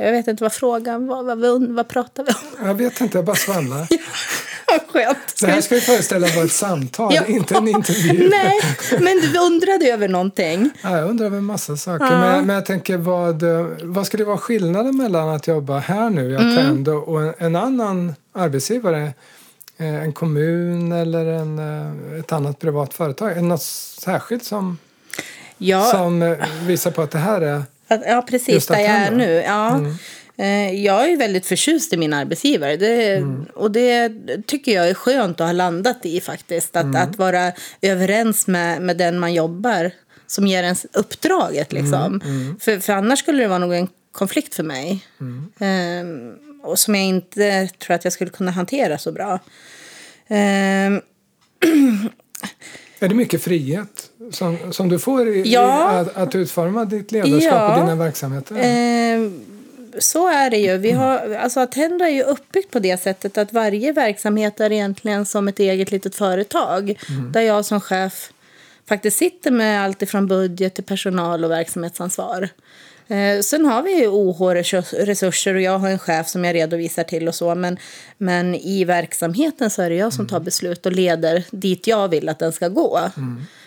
jag 0.04 0.12
vet 0.12 0.26
inte 0.28 0.44
vad 0.44 0.52
frågan 0.52 1.06
var. 1.06 1.22
Vad, 1.22 1.38
vad, 1.38 1.68
vad 1.68 1.88
pratar 1.88 2.24
vi 2.24 2.30
om? 2.32 2.66
Jag 2.66 2.74
vet 2.74 3.00
inte, 3.00 3.18
jag 3.18 3.24
bara 3.24 3.36
svamlar. 3.36 3.86
Skönt. 4.92 5.18
Det 5.40 5.46
här 5.46 5.60
ska 5.60 5.74
ju 5.74 5.80
föreställa 5.80 6.26
vara 6.36 6.44
ett 6.44 6.52
samtal, 6.52 7.12
Ja. 7.14 7.24
inte 7.26 7.54
en 7.54 7.68
intervju. 7.68 8.28
Nej, 8.30 8.60
men 9.00 9.20
du 9.20 9.38
undrade 9.38 9.86
över 9.92 10.08
någonting. 10.08 10.70
Ja, 10.82 10.98
jag 10.98 11.10
undrar 11.10 11.26
över 11.26 11.38
en 11.38 11.44
massa 11.44 11.76
saker. 11.76 12.04
Ja. 12.04 12.10
Men, 12.20 12.34
jag, 12.34 12.46
men 12.46 12.54
jag 12.56 12.66
tänker, 12.66 12.96
vad, 12.96 13.42
vad 13.82 14.06
skulle 14.06 14.24
vara 14.24 14.38
skillnaden 14.38 14.96
mellan 14.96 15.28
att 15.28 15.46
jobba 15.46 15.78
här 15.78 16.10
nu 16.10 16.30
i 16.30 16.36
Attendo 16.36 16.92
och 16.92 17.22
en, 17.22 17.34
en 17.38 17.56
annan 17.56 18.14
arbetsgivare? 18.32 19.12
Eh, 19.78 19.94
En 20.02 20.12
kommun 20.12 20.92
eller 20.92 21.26
en, 21.26 21.58
eh, 21.58 22.18
ett 22.20 22.32
annat 22.32 22.58
privat 22.58 22.94
företag? 22.94 23.30
Är 23.30 23.34
det 23.34 23.40
något 23.42 23.62
särskilt 23.62 24.44
som, 24.44 24.78
Ja, 25.58 25.82
som 25.84 26.22
eh, 26.22 26.38
visar 26.66 26.90
på 26.90 27.02
att 27.02 27.10
det 27.10 27.18
här 27.18 27.40
är... 27.40 27.62
Ja, 27.88 28.24
precis 28.28 28.54
Just 28.54 28.68
där 28.68 28.78
jag 28.78 28.90
är 28.90 29.10
nu. 29.10 29.32
Ja. 29.32 29.80
Eh, 30.36 30.84
Jag 30.84 31.10
är 31.10 31.16
väldigt 31.16 31.46
förtjust 31.46 31.92
i 31.92 31.96
min 31.96 32.12
arbetsgivare. 32.12 32.76
Det, 32.76 33.22
Och 33.54 33.70
det 33.70 34.12
tycker 34.46 34.74
jag 34.74 34.88
är 34.88 34.94
skönt 34.94 35.40
att 35.40 35.46
ha 35.46 35.52
landat 35.52 36.06
i 36.06 36.20
faktiskt. 36.20 36.76
Att, 36.76 36.96
att 36.96 37.18
vara 37.18 37.52
överens 37.82 38.46
med, 38.46 38.82
med 38.82 38.96
den 38.96 39.18
man 39.18 39.34
jobbar 39.34 39.90
som 40.26 40.46
ger 40.46 40.62
ens 40.62 40.86
uppdraget. 40.92 41.72
Liksom. 41.72 42.20
För, 42.60 42.80
för 42.80 42.92
annars 42.92 43.18
skulle 43.18 43.42
det 43.42 43.48
vara 43.48 43.58
nog 43.58 43.74
en 43.74 43.88
konflikt 44.12 44.54
för 44.54 44.62
mig. 44.62 45.04
Ehm, 45.58 46.32
och 46.62 46.78
som 46.78 46.94
jag 46.94 47.04
inte 47.04 47.68
tror 47.68 47.94
att 47.94 48.04
jag 48.04 48.12
skulle 48.12 48.30
kunna 48.30 48.50
hantera 48.50 48.98
så 48.98 49.12
bra. 49.12 49.40
Ehm, 50.28 51.00
Är 53.06 53.08
det 53.08 53.14
mycket 53.14 53.42
frihet 53.42 54.10
som, 54.32 54.58
som 54.72 54.88
du 54.88 54.98
får 54.98 55.28
i, 55.28 55.42
Ja. 55.52 55.96
i 55.96 56.00
att, 56.00 56.16
att 56.16 56.34
utforma 56.34 56.84
ditt 56.84 57.12
ledarskap 57.12 57.52
Ja. 57.52 57.74
och 57.74 57.80
dina 57.80 57.94
verksamheter? 57.94 58.54
Eh, 58.54 59.30
så 59.98 60.28
är 60.28 60.50
det 60.50 60.56
ju. 60.56 60.76
Vi 60.76 60.90
har, 60.90 61.34
alltså 61.34 61.60
Attendo 61.60 62.04
är 62.04 62.08
ju 62.08 62.22
uppbyggt 62.22 62.70
på 62.70 62.78
det 62.78 63.00
sättet 63.02 63.38
att 63.38 63.52
varje 63.52 63.92
verksamhet 63.92 64.60
är 64.60 64.72
egentligen 64.72 65.26
som 65.26 65.48
ett 65.48 65.58
eget 65.58 65.90
litet 65.90 66.14
företag. 66.14 66.98
Där 67.32 67.40
jag 67.40 67.64
som 67.64 67.80
chef 67.80 68.30
faktiskt 68.88 69.16
sitter 69.18 69.50
med 69.50 69.84
allt 69.84 70.02
ifrån 70.02 70.26
budget 70.26 70.74
till 70.74 70.84
personal 70.84 71.44
och 71.44 71.50
verksamhetsansvar. 71.50 72.48
Eh, 73.08 73.40
sen 73.40 73.64
har 73.66 73.82
vi 73.82 74.06
OH-resurser 74.06 75.54
och 75.54 75.60
jag 75.60 75.78
har 75.78 75.88
en 75.90 75.98
chef 75.98 76.28
som 76.28 76.44
jag 76.44 76.54
redovisar 76.54 77.02
till 77.02 77.28
och 77.28 77.34
så. 77.34 77.54
Men, 77.54 77.76
men 78.18 78.54
i 78.54 78.84
verksamheten 78.84 79.70
så 79.70 79.82
är 79.82 79.90
det 79.90 79.96
jag 79.96 80.12
som 80.12 80.28
tar 80.28 80.40
beslut 80.40 80.86
och 80.86 80.92
leder 80.92 81.44
dit 81.50 81.86
jag 81.86 82.08
vill 82.08 82.28
att 82.28 82.38
den 82.38 82.52
ska 82.52 82.68
gå. 82.68 83.00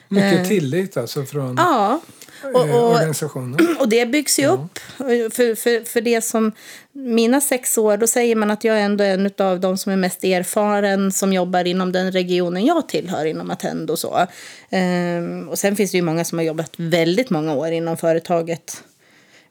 Mycket 0.08 0.48
tillit 0.48 0.98
alltså 0.98 1.26
från 1.26 1.56
Ja. 1.58 2.00
eh, 2.44 2.50
Och, 2.50 2.70
och, 2.70 2.92
organisationen. 2.96 3.78
och 3.80 3.90
det 3.90 4.06
byggs 4.06 4.40
ju 4.40 4.46
upp. 4.48 4.80
För, 4.98 5.56
för, 5.56 5.86
för 5.86 6.02
det 6.02 6.22
som 6.22 6.52
mina 6.92 7.42
sex 7.42 7.78
år, 7.78 7.98
då 7.98 8.08
säger 8.08 8.36
man 8.36 8.52
att 8.52 8.64
jag 8.64 8.76
är 8.80 8.82
ändå 8.82 9.04
en 9.04 9.32
av 9.38 9.60
de 9.60 9.78
som 9.78 9.92
är 9.92 9.96
mest 9.96 10.24
erfaren 10.24 11.12
som 11.12 11.34
jobbar 11.34 11.68
inom 11.68 11.92
den 11.92 12.12
regionen 12.12 12.66
jag 12.66 12.90
tillhör 12.90 13.26
inom 13.26 13.52
Attendo 13.52 13.94
och 13.94 14.00
så. 14.00 14.28
Ehm, 14.70 15.50
och 15.50 15.60
sen 15.60 15.76
finns 15.76 15.92
det 15.92 15.98
ju 15.98 16.04
många 16.04 16.26
som 16.26 16.38
har 16.38 16.46
jobbat 16.46 16.72
väldigt 16.78 17.30
många 17.30 17.54
år 17.54 17.72
inom 17.72 17.98
företaget. 17.98 18.84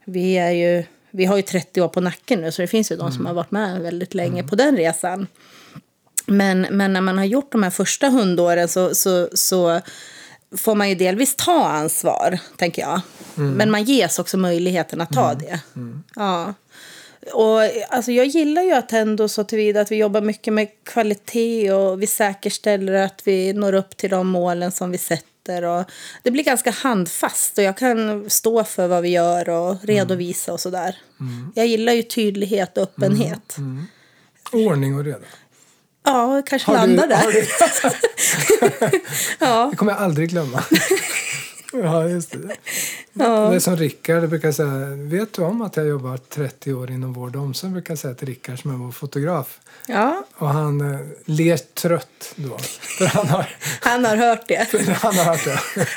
Vi, 0.08 0.38
är 0.38 0.50
ju, 0.50 0.84
vi 1.10 1.24
har 1.24 1.36
ju 1.36 1.42
30 1.42 1.80
år 1.80 1.88
på 1.88 2.00
nacken 2.00 2.40
nu 2.40 2.52
så 2.52 2.62
det 2.62 2.68
finns 2.68 2.92
ju 2.92 2.96
de 2.96 3.12
som 3.12 3.26
har 3.26 3.34
varit 3.34 3.50
med 3.50 3.80
väldigt 3.80 4.14
länge 4.14 4.42
på 4.42 4.56
den 4.56 4.76
resan. 4.76 5.26
Men, 6.26 6.66
men 6.70 6.92
när 6.92 7.00
man 7.00 7.18
har 7.18 7.24
gjort 7.24 7.52
de 7.52 7.62
här 7.62 7.70
första 7.70 8.08
hundåren 8.08 8.68
så, 8.68 8.94
så, 8.94 9.28
så 9.32 9.80
får 10.56 10.74
man 10.74 10.88
ju 10.88 10.94
delvis 10.94 11.36
ta 11.36 11.64
ansvar, 11.64 12.38
tänker 12.56 12.82
jag. 12.82 13.00
Men 13.56 13.70
man 13.70 13.84
ges 13.84 14.18
också 14.18 14.36
möjligheten 14.36 15.00
att 15.00 15.12
ta 15.12 15.34
det. 15.34 15.60
Ja. 16.14 16.54
Och, 17.32 17.60
alltså, 17.88 18.12
jag 18.12 18.26
gillar 18.26 18.62
ju 18.62 18.72
Attendo 18.72 19.28
så 19.28 19.44
tillvida 19.44 19.80
att 19.80 19.92
vi 19.92 19.96
jobbar 19.96 20.20
mycket 20.20 20.52
med 20.52 20.68
kvalitet 20.84 21.72
och 21.72 22.02
vi 22.02 22.06
säkerställer 22.06 22.92
att 22.92 23.20
vi 23.24 23.52
når 23.52 23.74
upp 23.74 23.96
till 23.96 24.10
de 24.10 24.28
målen 24.28 24.72
som 24.72 24.90
vi 24.90 24.98
sätter. 24.98 25.26
Och 25.48 25.84
det 26.22 26.30
blir 26.30 26.44
ganska 26.44 26.70
handfast 26.70 27.58
och 27.58 27.64
jag 27.64 27.76
kan 27.76 28.30
stå 28.30 28.64
för 28.64 28.88
vad 28.88 29.02
vi 29.02 29.08
gör 29.08 29.48
och 29.48 29.76
redovisa 29.84 30.52
och 30.52 30.60
sådär. 30.60 30.96
Jag 31.54 31.66
gillar 31.66 31.92
ju 31.92 32.02
tydlighet 32.02 32.76
och 32.76 32.82
öppenhet. 32.82 33.56
Ordning 34.52 34.96
och 34.98 35.04
reda. 35.04 35.18
Ja, 36.04 36.42
kanske 36.46 36.70
Har 36.70 36.86
du- 36.86 36.96
landar 36.96 37.06
där. 37.06 37.32
du- 37.32 37.46
ja. 39.38 39.68
Det 39.70 39.76
kommer 39.76 39.92
jag 39.92 40.00
aldrig 40.02 40.28
glömma. 40.30 40.64
ja, 41.72 42.08
just 42.08 42.30
det. 42.30 42.56
Det 43.12 43.24
är 43.24 43.58
som 43.58 43.76
Rickard 43.76 44.28
brukar 44.28 44.52
säga. 44.52 44.86
Vet 44.96 45.32
du 45.32 45.42
om 45.42 45.62
att 45.62 45.76
jag 45.76 45.86
jobbar 45.86 46.16
30 46.16 46.72
år 46.72 46.90
inom 46.90 47.12
vård 47.12 47.36
och 47.36 47.42
omsorg? 47.42 47.72
brukar 47.72 47.96
säga 47.96 48.14
till 48.14 48.28
Rickard 48.28 48.62
som 48.62 48.70
är 48.70 48.76
vår 48.76 48.92
fotograf. 48.92 49.60
ja, 49.86 50.24
Och 50.34 50.48
han 50.48 50.94
eh, 50.94 51.00
ler 51.24 51.56
trött 51.56 52.34
då. 52.36 52.58
För 52.98 53.06
han 53.06 53.26
har, 53.28 53.48
han 53.80 54.04
har 54.04 54.16
hört 54.16 54.48
det. 54.48 54.68
han 55.02 55.14
har 55.14 55.24
hört 55.24 55.44
det. 55.44 55.60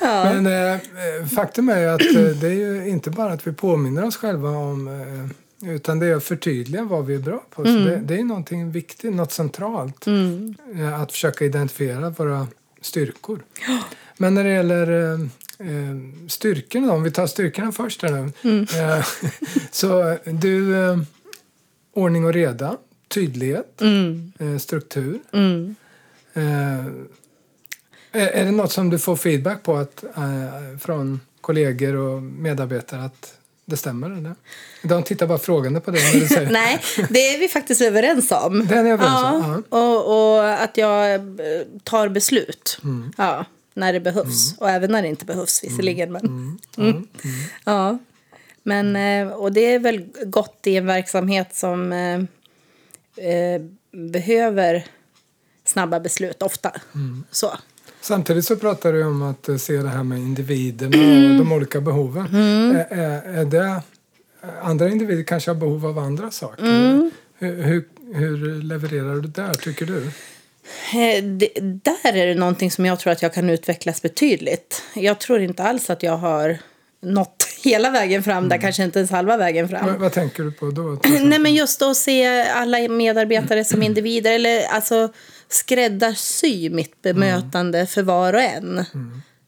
Men 0.00 0.46
eh, 0.46 0.80
faktum 1.26 1.68
är 1.68 1.86
att 1.86 2.14
eh, 2.16 2.22
det 2.40 2.46
är 2.46 2.52
ju 2.52 2.88
inte 2.88 3.10
bara 3.10 3.32
att 3.32 3.46
vi 3.46 3.52
påminner 3.52 4.04
oss 4.04 4.16
själva 4.16 4.48
om 4.48 4.88
eh, 4.88 5.36
utan 5.74 5.98
det 5.98 6.06
är 6.06 6.14
att 6.16 6.24
förtydliga 6.24 6.84
vad 6.84 7.06
vi 7.06 7.14
är 7.14 7.18
bra 7.18 7.44
på. 7.50 7.64
Så 7.64 7.70
det, 7.70 7.96
det 7.96 8.14
är 8.14 8.24
någonting 8.24 8.70
viktigt, 8.70 9.14
något 9.14 9.32
centralt. 9.32 10.06
Eh, 10.06 11.00
att 11.02 11.12
försöka 11.12 11.44
identifiera 11.44 12.10
våra 12.10 12.46
styrkor. 12.80 13.44
Men 14.20 14.34
när 14.34 14.44
det 14.44 14.50
gäller 14.50 15.12
eh, 15.12 15.20
eh, 15.68 15.96
styrkorna, 16.28 16.92
om 16.92 17.02
vi 17.02 17.10
tar 17.10 17.26
styrkorna 17.26 17.72
först 17.72 18.02
här 18.02 18.10
nu. 18.10 18.32
Mm. 18.42 18.66
Eh, 18.76 19.06
så 19.70 20.16
du, 20.24 20.84
eh, 20.84 20.98
ordning 21.92 22.24
och 22.24 22.32
reda, 22.32 22.76
tydlighet, 23.08 23.80
Mm. 23.80 24.32
struktur. 24.60 25.18
Eh, 26.34 26.86
är, 28.12 28.44
det 28.44 28.50
något 28.50 28.72
som 28.72 28.90
du 28.90 28.98
får 28.98 29.16
feedback 29.16 29.62
på 29.62 29.76
att, 29.76 30.04
från 30.80 31.20
kollegor 31.40 31.94
och 31.96 32.22
medarbetare 32.22 33.04
att 33.04 33.34
det 33.64 33.76
stämmer? 33.76 34.10
Eller? 34.10 34.34
De 34.82 35.02
tittar 35.02 35.26
bara 35.26 35.38
frågande 35.38 35.80
på 35.80 35.92
säger 36.28 36.50
Nej, 36.50 36.80
det 37.10 37.34
är 37.34 37.38
vi 37.38 37.48
faktiskt 37.48 37.80
överens 37.80 38.32
om. 38.32 38.66
Det 38.66 38.74
är 38.74 38.84
överens 38.84 39.44
om, 39.44 39.64
Ja, 39.70 39.78
och, 39.78 40.36
och 40.36 40.62
att 40.62 40.76
jag 40.76 41.20
tar 41.84 42.08
beslut. 42.08 42.80
Mm. 42.84 43.12
Ja, 43.16 43.44
när 43.78 43.92
det 43.92 44.00
behövs. 44.00 44.58
Och 44.58 44.70
även 44.70 44.92
när 44.92 45.02
det 45.02 45.08
inte 45.08 45.24
behövs 45.24 45.64
visserligen. 45.64 46.12
Men, 46.12 46.58
mm. 46.76 47.06
Ja. 47.64 47.98
Men, 48.62 48.96
eh, 48.96 49.34
och 49.34 49.52
det 49.52 49.74
är 49.74 49.78
väl 49.78 50.06
gott 50.24 50.60
i 50.64 50.76
en 50.76 50.86
verksamhet 50.86 51.54
som 51.54 51.92
eh, 51.92 52.18
eh, 53.28 53.62
behöver 53.92 54.84
snabba 55.64 56.00
beslut 56.00 56.42
ofta. 56.42 56.72
Mm. 56.94 57.24
Så. 57.30 57.52
Samtidigt 58.00 58.44
så 58.44 58.56
pratar 58.56 58.92
du 58.92 59.04
om 59.04 59.22
att 59.22 59.48
eh, 59.48 59.56
se 59.56 59.76
det 59.76 59.88
här 59.88 60.02
med 60.02 60.18
individerna 60.18 60.96
Mm. 60.96 61.30
och 61.32 61.38
de 61.44 61.52
olika 61.52 61.80
behoven. 61.80 62.34
Är, 62.34 62.86
är, 62.90 63.22
är 63.40 63.44
det, 63.44 63.82
andra 64.62 64.88
individer 64.88 65.22
kanske 65.22 65.50
har 65.50 65.56
behov 65.56 65.86
av 65.86 65.98
andra 65.98 66.30
saker. 66.30 66.64
Mm. 66.64 67.10
Hur, 67.38 67.62
hur, 67.62 67.88
hur 68.14 68.62
levererar 68.62 69.14
du 69.16 69.28
där, 69.28 69.54
tycker 69.54 69.86
du? 69.86 70.10
Eh, 70.94 71.24
det, 71.24 71.48
där 71.60 72.16
är 72.16 72.26
det 72.26 72.34
någonting 72.34 72.70
som 72.70 72.86
jag 72.86 72.98
tror 73.00 73.12
att 73.12 73.22
jag 73.22 73.34
kan 73.34 73.50
utvecklas 73.50 74.02
betydligt. 74.02 74.82
Jag 74.94 75.18
tror 75.20 75.40
inte 75.40 75.62
alls 75.62 75.90
att 75.90 76.02
jag 76.02 76.16
har 76.16 76.58
nått 77.02 77.44
hela 77.64 77.90
vägen 77.90 78.22
fram 78.22 78.36
Mm. 78.38 78.48
där, 78.48 78.58
kanske 78.58 78.84
inte 78.84 78.98
ens 78.98 79.10
halva 79.10 79.36
vägen 79.36 79.68
fram. 79.68 79.86
Vad, 79.86 79.96
vad 79.96 80.12
tänker 80.12 80.42
du 80.42 80.52
på 80.52 80.70
då? 80.70 81.00
Nej, 81.22 81.38
men 81.38 81.54
just 81.54 81.82
att 81.82 81.96
se 81.96 82.42
alla 82.42 82.88
medarbetare 82.88 83.64
som 83.64 83.82
individer, 83.88 84.32
eller 84.32 84.66
alltså 84.66 85.12
skräddarsy 85.48 86.70
mitt 86.70 87.02
bemötande 87.02 87.86
för 87.86 88.02
var 88.02 88.32
och 88.32 88.40
en. 88.42 88.78
Är, 88.78 88.84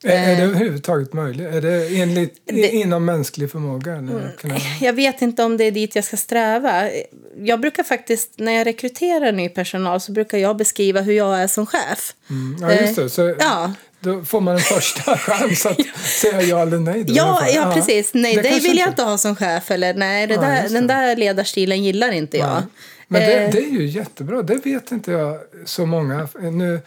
är 0.03 0.35
det 0.35 0.43
överhuvudtaget 0.43 1.13
möjligt? 1.13 1.47
Är 1.47 1.61
det, 1.61 2.01
enligt, 2.01 2.49
inom 2.49 3.05
mänsklig 3.05 3.51
förmåga? 3.51 3.93
Eller 3.95 4.35
kan 4.41 4.51
jag, 4.81 4.93
vet 4.93 5.21
inte 5.21 5.43
om 5.43 5.57
det 5.57 5.63
är 5.63 5.71
dit 5.71 5.95
jag 5.95 6.03
ska 6.05 6.17
sträva. 6.17 6.89
Jag 7.37 7.59
brukar 7.59 7.83
faktiskt, 7.83 8.31
när 8.35 8.51
jag 8.51 8.67
rekryterar 8.67 9.31
ny 9.31 9.49
personal 9.49 10.01
så 10.01 10.11
brukar 10.11 10.37
jag 10.37 10.57
beskriva 10.57 11.01
hur 11.01 11.13
jag 11.13 11.41
är 11.41 11.47
som 11.47 11.65
chef. 11.65 12.13
mm, 12.29 12.57
ja, 12.61 12.73
just 12.81 12.95
det. 12.95 13.09
Så, 13.09 13.35
Ja. 13.39 13.73
Då 14.03 14.23
får 14.23 14.41
man 14.41 14.53
en 14.55 14.59
första 14.61 15.17
chans 15.17 15.65
att 15.65 15.77
säga 16.21 16.41
ja 16.41 16.61
eller 16.61 16.77
nej. 16.79 17.03
Då, 17.03 17.13
Ja, 17.15 17.47
ja, 17.55 17.71
precis. 17.75 18.13
Nej, 18.13 18.35
Det 18.35 18.41
dig 18.41 18.59
vill 18.59 18.77
jag 18.77 18.87
inte 18.89 19.03
ha 19.03 19.17
som 19.17 19.35
chef. 19.35 19.71
Eller 19.71 19.93
nej, 19.93 20.27
det 20.27 20.33
Ja, 20.33 20.41
där, 20.41 20.69
den 20.69 20.87
det. 20.87 20.93
där 20.93 21.15
ledarstilen 21.15 21.83
gillar 21.83 22.11
inte 22.11 22.37
jag. 22.37 22.47
Ja. 22.49 22.63
Men 23.07 23.21
det, 23.21 23.33
Eh. 23.33 23.51
det 23.51 23.57
är 23.57 23.69
ju 23.71 23.85
jättebra. 23.85 24.41
Det 24.41 24.65
vet 24.65 24.91
inte 24.91 25.11
jag 25.11 25.37
så 25.65 25.85
många. 25.85 26.27
Nu 26.51 26.79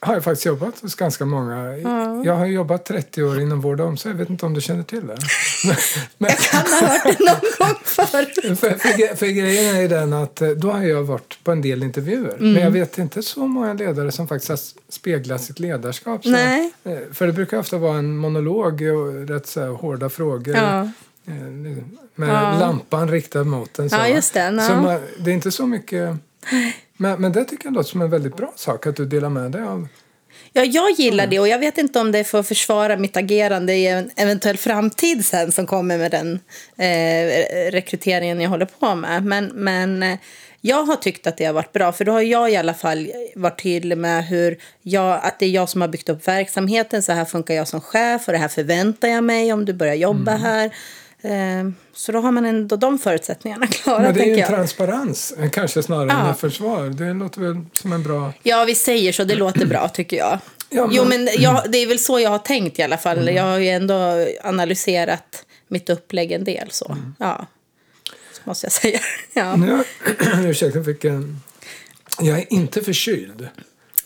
har 0.00 0.14
jag 0.14 0.24
faktiskt 0.24 0.46
jobbat 0.46 0.80
hos 0.80 0.94
ganska 0.94 1.24
många. 1.24 1.76
Jag 2.24 2.34
har 2.34 2.46
jobbat 2.46 2.84
30 2.84 3.22
år 3.22 3.40
inom 3.40 3.60
vård 3.60 3.80
och 3.80 3.86
omsorg. 3.86 4.12
Jag 4.14 4.18
vet 4.18 4.30
inte 4.30 4.46
om 4.46 4.54
du 4.54 4.60
känner 4.60 4.82
till 4.82 5.06
det. 5.06 5.16
Men, 5.66 5.76
men, 6.18 6.30
Kan 6.30 6.60
ha 6.72 6.88
hört 6.88 7.02
det 7.18 7.24
någon 7.24 7.68
gång 7.68 7.76
förr. 7.84 8.54
för, 8.54 8.54
för, 8.54 9.16
för 9.16 9.26
grejen 9.26 9.76
är 9.76 9.80
ju 9.80 9.88
den 9.88 10.12
att 10.12 10.40
eh, 10.42 10.48
då 10.50 10.70
har 10.70 10.82
jag 10.82 11.02
varit 11.02 11.38
på 11.44 11.52
en 11.52 11.62
del 11.62 11.82
intervjuer. 11.82 12.34
Mm. 12.34 12.52
Men 12.52 12.62
jag 12.62 12.70
vet 12.70 12.98
inte 12.98 13.22
så 13.22 13.46
många 13.46 13.72
ledare 13.74 14.12
som 14.12 14.28
faktiskt 14.28 14.48
har 14.50 14.58
speglat 14.92 15.42
sitt 15.42 15.58
ledarskap. 15.58 16.22
Så, 16.24 16.30
Nej. 16.30 16.72
eh, 16.84 16.98
För 17.12 17.26
det 17.26 17.32
brukar 17.32 17.58
ofta 17.58 17.78
vara 17.78 17.98
en 17.98 18.16
monolog 18.16 18.82
och 18.82 19.28
rätt 19.28 19.46
så 19.46 19.60
här, 19.60 19.68
hårda 19.68 20.08
frågor. 20.08 20.54
Ja. 20.56 20.80
Eh, 21.26 21.32
Med 22.14 22.28
Ja. 22.28 22.58
lampan 22.60 23.10
riktad 23.10 23.44
mot 23.44 23.78
en. 23.78 23.90
Så, 23.90 23.96
Ja, 23.96 24.08
just 24.08 24.34
det, 24.34 24.40
ja. 24.40 24.60
så 24.60 24.72
man, 24.74 25.00
det 25.18 25.30
är 25.30 25.34
inte 25.34 25.50
så 25.50 25.66
mycket... 25.66 26.16
Men, 27.00 27.20
men 27.20 27.32
det 27.32 27.44
tycker 27.44 27.66
jag 27.66 27.74
låter 27.74 27.90
som 27.90 28.02
en 28.02 28.10
väldigt 28.10 28.36
bra 28.36 28.52
sak 28.56 28.86
att 28.86 28.96
du 28.96 29.06
delar 29.06 29.28
med 29.28 29.50
dig 29.50 29.62
av. 29.62 29.88
Ja, 30.52 30.64
jag 30.64 30.90
gillar 30.90 31.26
det 31.26 31.38
och 31.38 31.48
jag 31.48 31.58
vet 31.58 31.78
inte 31.78 32.00
om 32.00 32.12
det 32.12 32.18
är 32.18 32.24
för 32.24 32.40
att 32.40 32.48
försvara 32.48 32.96
mitt 32.96 33.16
agerande 33.16 33.74
i 33.74 33.86
en 33.86 34.10
eventuell 34.16 34.56
framtid 34.56 35.24
sen 35.24 35.52
som 35.52 35.66
kommer 35.66 35.98
med 35.98 36.10
den 36.10 36.40
eh, 36.76 37.70
rekryteringen 37.70 38.40
jag 38.40 38.50
håller 38.50 38.68
på 38.80 38.94
med. 38.94 39.24
Men, 39.24 39.46
men 39.46 40.02
eh, 40.02 40.18
jag 40.60 40.82
har 40.82 40.96
tyckt 40.96 41.26
att 41.26 41.36
det 41.36 41.44
har 41.44 41.52
varit 41.52 41.72
bra 41.72 41.92
för 41.92 42.04
då 42.04 42.12
har 42.12 42.20
jag 42.20 42.50
i 42.50 42.56
alla 42.56 42.74
fall 42.74 43.10
varit 43.34 43.62
tydlig 43.62 43.98
med 43.98 44.26
hur 44.26 44.58
jag, 44.82 45.20
att 45.22 45.38
det 45.38 45.46
är 45.46 45.50
jag 45.50 45.68
som 45.68 45.80
har 45.80 45.88
byggt 45.88 46.08
upp 46.08 46.28
verksamheten. 46.28 47.02
Så 47.02 47.12
här 47.12 47.24
funkar 47.24 47.54
jag 47.54 47.68
som 47.68 47.80
chef 47.80 48.28
och 48.28 48.32
det 48.32 48.38
här 48.38 48.48
förväntar 48.48 49.08
jag 49.08 49.24
mig 49.24 49.52
om 49.52 49.64
du 49.64 49.72
börjar 49.72 49.94
jobba 49.94 50.36
här. 50.36 50.70
Eh, 51.22 51.68
så 51.94 52.12
då 52.12 52.20
har 52.20 52.32
man 52.32 52.44
ändå 52.46 52.76
de 52.76 52.98
förutsättningarna 52.98 53.66
klara, 53.70 54.02
Men 54.02 54.14
det 54.14 54.20
är 54.20 54.26
ju 54.36 54.40
en 54.40 54.48
transparens, 54.48 55.32
eh, 55.38 55.50
kanske 55.50 55.82
snarare 55.82 56.08
Ja. 56.08 56.24
än 56.24 56.30
ett 56.30 56.40
försvar. 56.40 56.84
Det 56.88 57.12
låter 57.14 57.40
väl 57.40 57.56
som 57.72 57.92
en 57.92 58.02
bra... 58.02 58.32
Ja, 58.42 58.64
vi 58.64 58.74
säger 58.74 59.12
så. 59.12 59.24
Det 59.24 59.34
låter 59.34 59.66
bra, 59.66 59.88
tycker 59.88 60.16
jag. 60.16 60.38
Ja, 60.70 60.86
men- 60.86 60.96
Jo, 60.96 61.04
men 61.04 61.28
jag, 61.38 61.62
det 61.72 61.78
är 61.78 61.86
väl 61.86 61.98
så 61.98 62.20
jag 62.20 62.30
har 62.30 62.38
tänkt 62.38 62.78
i 62.78 62.82
alla 62.82 62.98
fall. 62.98 63.28
Jag 63.34 63.42
har 63.42 63.58
ju 63.58 63.68
ändå 63.68 64.26
analyserat 64.44 65.44
mitt 65.68 65.90
upplägg 65.90 66.32
en 66.32 66.44
del. 66.44 66.68
så. 66.70 66.96
Ja, 67.18 67.46
så 68.32 68.40
måste 68.44 68.66
jag 68.66 68.72
säga. 68.72 69.00
Ja. 69.34 69.56
Nu, 69.56 69.84
ursäkta, 70.50 70.78
jag 70.78 70.84
fick 70.84 71.04
en... 71.04 71.40
Jag 72.20 72.38
är 72.38 72.52
inte 72.52 72.82
förkyld. 72.82 73.48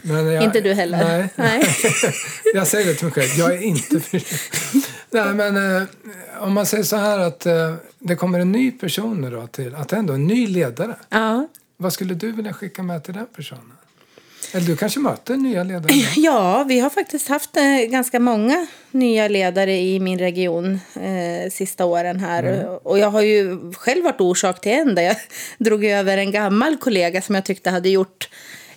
Men 0.03 0.27
jag, 0.27 0.44
Inte 0.44 0.61
du 0.61 0.72
heller? 0.75 0.98
Nej. 1.05 1.29
Nej. 1.37 1.64
jag 2.55 2.66
säger 2.66 2.87
det 2.87 2.94
till 2.94 3.05
mig 3.05 3.12
själv. 3.14 3.29
Jag 3.38 3.53
är 3.53 3.62
inte 3.62 4.01
förkyld. 4.01 4.85
Nej, 5.12 5.35
men 5.35 5.77
eh, 5.77 5.83
om 6.40 6.53
man 6.53 6.66
säger 6.66 6.85
så 6.85 6.96
här 6.96 7.18
att 7.18 7.46
eh, 7.46 7.75
det 7.98 8.16
kommer 8.16 8.40
en 8.40 8.53
ny 8.53 8.70
person 8.70 9.20
nu 9.20 9.31
då 9.31 9.46
till 9.46 9.75
Attendo, 9.75 10.12
en 10.12 10.27
ny 10.27 10.46
ledare. 10.46 10.96
Ja. 11.09 11.48
Vad 11.77 11.92
skulle 11.92 12.14
du 12.14 12.33
vilja 12.33 12.53
skicka 12.53 12.83
med 12.83 13.05
till 13.05 13.14
den 13.14 13.27
personen? 13.37 13.72
Eller 14.55 14.66
du 14.66 14.77
kanske 14.77 15.01
möter 15.01 15.37
nya 15.37 15.62
ledare? 15.62 15.92
ja, 16.16 16.64
vi 16.68 16.81
har 16.81 16.90
faktiskt 16.90 17.29
haft 17.29 17.57
eh, 17.57 17.90
ganska 17.90 18.20
många 18.20 18.66
nya 18.90 19.29
ledare 19.29 19.77
i 19.77 20.01
min 20.01 20.18
region 20.18 20.81
eh, 20.94 21.51
sista 21.51 21.85
åren 21.85 22.20
här. 22.20 22.68
Och 22.87 22.98
jag 22.98 23.11
har 23.11 23.22
ju 23.22 23.72
själv 23.72 24.05
varit 24.05 24.20
orsak 24.20 24.61
till 24.61 24.72
en 24.72 24.94
där 24.94 25.03
jag 25.03 25.16
drog 25.59 25.85
över 25.85 26.18
en 26.18 26.33
gammal 26.33 26.77
kollega 26.77 27.22
som 27.22 27.35
jag 27.35 27.44
tyckte 27.44 27.70
hade 27.70 27.88
gjort 27.88 28.29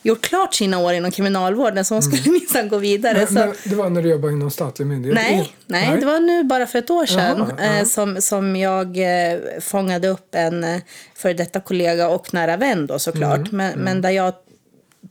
gjort 0.06 0.22
klart 0.22 0.54
sina 0.54 0.80
år 0.80 0.94
inom 0.94 1.12
kriminalvården 1.12 1.86
så 1.86 1.96
hon 1.96 2.04
skulle 2.04 2.32
minsann 2.39 2.70
gå 2.70 2.78
vidare. 2.78 3.28
Men, 3.30 3.48
men 3.48 3.56
det 3.63 3.76
var 3.76 3.89
när 3.89 4.02
du 4.02 4.10
jobbade 4.10 4.34
inom 4.34 4.52
statlig 4.52 4.86
myndighet? 4.88 5.15
Nej, 5.15 5.34
In- 5.39 5.46
nej, 5.65 6.00
det 6.00 6.06
var 6.06 6.20
nu 6.20 6.44
bara 6.44 6.68
för 6.68 6.80
ett 6.80 6.89
år 6.89 7.06
sedan 7.06 7.38
Jaha, 7.38 7.52
ja. 7.58 7.80
eh, 7.80 7.86
som, 7.86 8.22
som 8.22 8.56
jag 8.56 8.98
eh, 8.98 9.39
fångade 9.62 10.08
upp 10.08 10.36
en 10.36 10.63
eh, 10.63 10.82
före 11.15 11.34
detta 11.34 11.60
kollega 11.60 12.08
och 12.10 12.34
nära 12.34 12.58
vän 12.58 12.88
då 12.88 13.00
såklart. 13.00 13.38
Mm, 13.52 13.56
Men, 13.58 13.80
men 13.80 14.02
där 14.02 14.10
jag 14.10 14.34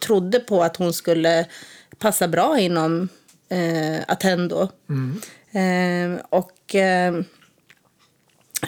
trodde 0.00 0.40
på 0.40 0.62
att 0.62 0.76
hon 0.76 0.92
skulle 0.92 1.46
passa 1.98 2.28
bra 2.28 2.58
inom 2.58 3.08
eh, 3.48 4.00
Attendo. 4.08 4.68
Mm. 4.88 5.20
Eh, 5.52 6.20
och 6.30 6.74
eh, 6.74 7.14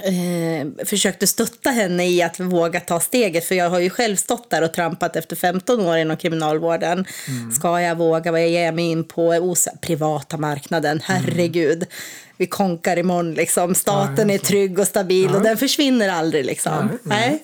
eh, 0.05 0.87
försökte 0.87 1.27
stötta 1.27 1.71
henne 1.71 2.07
i 2.07 2.23
att 2.23 2.41
våga 2.41 2.81
ta 2.81 3.01
steget. 3.01 3.45
För 3.45 3.55
jag 3.55 3.71
har 3.71 3.79
ju 3.81 3.91
själv 3.91 4.17
stått 4.17 4.51
där 4.51 4.63
och 4.65 4.73
trampat 4.73 5.17
efter 5.17 5.37
15 5.37 5.81
år 5.81 5.97
inom 5.99 6.17
kriminalvården. 6.17 7.05
Ska 7.53 7.81
jag 7.81 7.97
våga? 7.97 8.33
Vad 8.33 8.49
ger 8.49 8.65
jag 8.65 8.75
mig 8.75 8.85
in 8.91 9.05
på? 9.05 9.29
Os- 9.29 9.69
privata 9.81 10.37
marknaden, 10.37 11.01
herregud. 11.05 11.87
Vi 12.37 12.47
konkar 12.47 12.99
imorgon 12.99 13.35
liksom. 13.35 13.75
Staten 13.75 14.31
är 14.31 14.39
trygg 14.39 14.79
och 14.79 14.87
stabil 14.87 15.35
och 15.35 15.43
den 15.43 15.57
försvinner 15.57 16.09
aldrig 16.09 16.45
liksom. 16.45 16.99
Nej. 17.03 17.43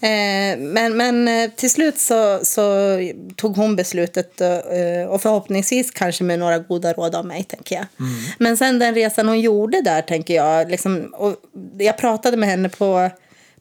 Eh, 0.00 0.58
men, 0.58 0.96
men 0.96 1.28
eh, 1.28 1.50
till 1.50 1.70
slut 1.70 1.98
så, 1.98 2.40
så 2.42 2.98
tog 3.36 3.56
hon 3.56 3.76
beslutet 3.76 4.40
eh, 4.40 5.08
och 5.08 5.22
förhoppningsvis 5.22 5.90
kanske 5.90 6.24
med 6.24 6.38
några 6.38 6.58
goda 6.58 6.92
råd 6.92 7.14
av 7.14 7.26
mig 7.26 7.44
tänker 7.44 7.76
jag. 7.76 7.86
Men 8.38 8.56
sen 8.56 8.78
den 8.78 8.94
resan 8.94 9.28
hon 9.28 9.40
gjorde 9.40 9.80
där 9.80 10.02
tänker 10.02 10.34
jag, 10.34 10.70
liksom, 10.70 11.14
och 11.14 11.36
jag 11.78 11.96
pratade 11.96 12.36
med 12.36 12.48
henne 12.48 12.68
på, 12.68 13.10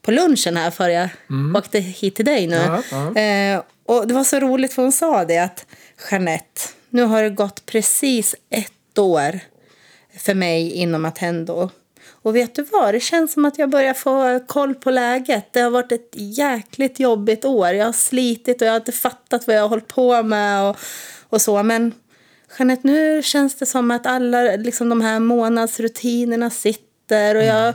på 0.01 0.11
lunchen 0.11 0.57
här 0.57 0.71
för 0.71 0.89
jag 0.89 1.09
åkte 1.55 1.79
hit 1.79 2.15
till 2.15 2.25
dig 2.25 2.47
nu. 2.47 2.55
Ja, 2.55 2.81
ja. 2.91 3.21
Eh, 3.21 3.61
och 3.85 4.07
det 4.07 4.13
var 4.13 4.23
så 4.23 4.39
roligt 4.39 4.73
för 4.73 4.81
hon 4.81 4.91
sa 4.91 5.25
det 5.25 5.37
att 5.37 5.65
Jeanette, 6.11 6.61
nu 6.89 7.03
har 7.03 7.23
det 7.23 7.29
gått 7.29 7.65
precis 7.65 8.35
ett 8.49 8.97
år 8.97 9.39
för 10.17 10.33
mig 10.33 10.71
inom 10.71 11.05
Attendo. 11.05 11.69
Och 12.23 12.35
vet 12.35 12.55
du 12.55 12.63
vad, 12.63 12.93
det 12.93 12.99
känns 12.99 13.33
som 13.33 13.45
att 13.45 13.59
jag 13.59 13.69
börjar 13.69 13.93
få 13.93 14.39
koll 14.47 14.75
på 14.75 14.91
läget. 14.91 15.53
Det 15.53 15.59
har 15.59 15.69
varit 15.69 15.91
ett 15.91 16.09
jäkligt 16.13 16.99
jobbigt 16.99 17.45
år. 17.45 17.67
Jag 17.69 17.85
har 17.85 17.93
slitit 17.93 18.61
och 18.61 18.67
jag 18.67 18.71
har 18.71 18.79
inte 18.79 18.91
fattat 18.91 19.47
vad 19.47 19.55
jag 19.55 19.61
har 19.61 19.69
hållit 19.69 19.87
på 19.87 20.23
med 20.23 20.69
och, 20.69 20.77
och 21.29 21.41
så. 21.41 21.63
Men 21.63 21.93
Jeanette, 22.57 22.87
nu 22.87 23.23
känns 23.23 23.55
det 23.55 23.65
som 23.65 23.91
att 23.91 24.05
alla 24.05 24.41
liksom, 24.41 24.89
de 24.89 25.01
här 25.01 25.19
månadsrutinerna 25.19 26.49
sitter 26.49 27.35
och 27.35 27.43
jag 27.43 27.73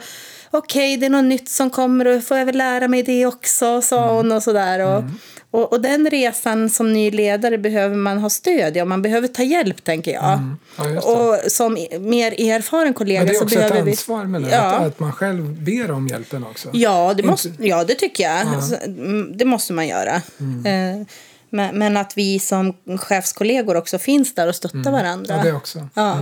Okej, 0.51 0.97
det 0.97 1.07
är 1.07 1.11
något 1.11 1.25
nytt 1.25 1.49
som 1.49 1.71
kommer 1.71 2.07
och 2.07 2.25
får 2.25 2.39
jag 2.39 2.47
väl 2.47 2.57
lära 2.57 2.89
mig 2.89 3.03
det 3.03 3.27
också, 3.27 3.83
sa 3.83 4.15
hon 4.15 4.33
och 4.33 4.43
sådär. 4.43 4.81
Och, 4.81 5.03
Och, 5.51 5.73
och 5.73 5.81
den 5.81 6.11
resan 6.11 6.71
som 6.71 6.93
ny 6.93 7.11
ledare 7.11 7.59
behöver 7.59 7.97
man 7.97 8.19
ha 8.19 8.31
stöd 8.31 8.77
i 8.77 8.83
och 8.83 8.89
man 8.89 9.03
behöver 9.03 9.29
ta 9.29 9.43
hjälp 9.43 9.85
tänker 9.85 10.13
jag. 10.13 10.33
Mm. 10.33 10.57
Ja, 10.79 11.01
och 11.03 11.51
som 11.53 11.73
mer 12.01 12.33
erfaren 12.53 12.95
kollega 12.95 13.21
Men 13.21 13.27
det 13.29 13.33
är 13.35 13.39
så 13.39 13.45
också 13.45 13.55
ett 13.59 13.69
behöver 13.69 13.83
vi... 13.83 13.91
ansvar 13.91 14.25
med 14.25 14.43
det, 14.43 14.51
Ja. 14.51 14.63
att, 14.63 14.87
att 14.87 15.01
man 15.01 15.13
själv 15.13 15.63
ber 15.63 15.91
om 15.91 16.09
hjälpen 16.09 16.45
också. 16.45 16.69
Ja, 16.73 17.15
det, 17.15 17.21
Inte- 17.23 17.31
måste, 17.31 17.53
ja, 17.59 17.85
det 17.85 17.95
tycker 17.95 18.25
jag. 18.25 18.41
Mm, 18.85 19.37
Det 19.37 19.45
måste 19.45 19.73
man 19.73 19.89
göra. 19.89 20.15
Eh, 20.15 21.07
Men, 21.51 21.79
men 21.79 21.97
att 21.97 22.13
vi 22.17 22.39
som 22.39 22.75
chefskollegor 22.99 23.77
också 23.77 23.99
finns 23.99 24.35
där 24.35 24.49
och 24.49 24.55
stöttar 24.55 24.91
varandra. 24.93 25.37
Ja, 25.37 25.43
det 25.43 25.53
också. 25.53 25.89
Ja. 25.95 26.19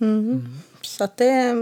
Mm. 0.00 0.58
Så 0.82 1.04
att 1.04 1.16
det, 1.16 1.54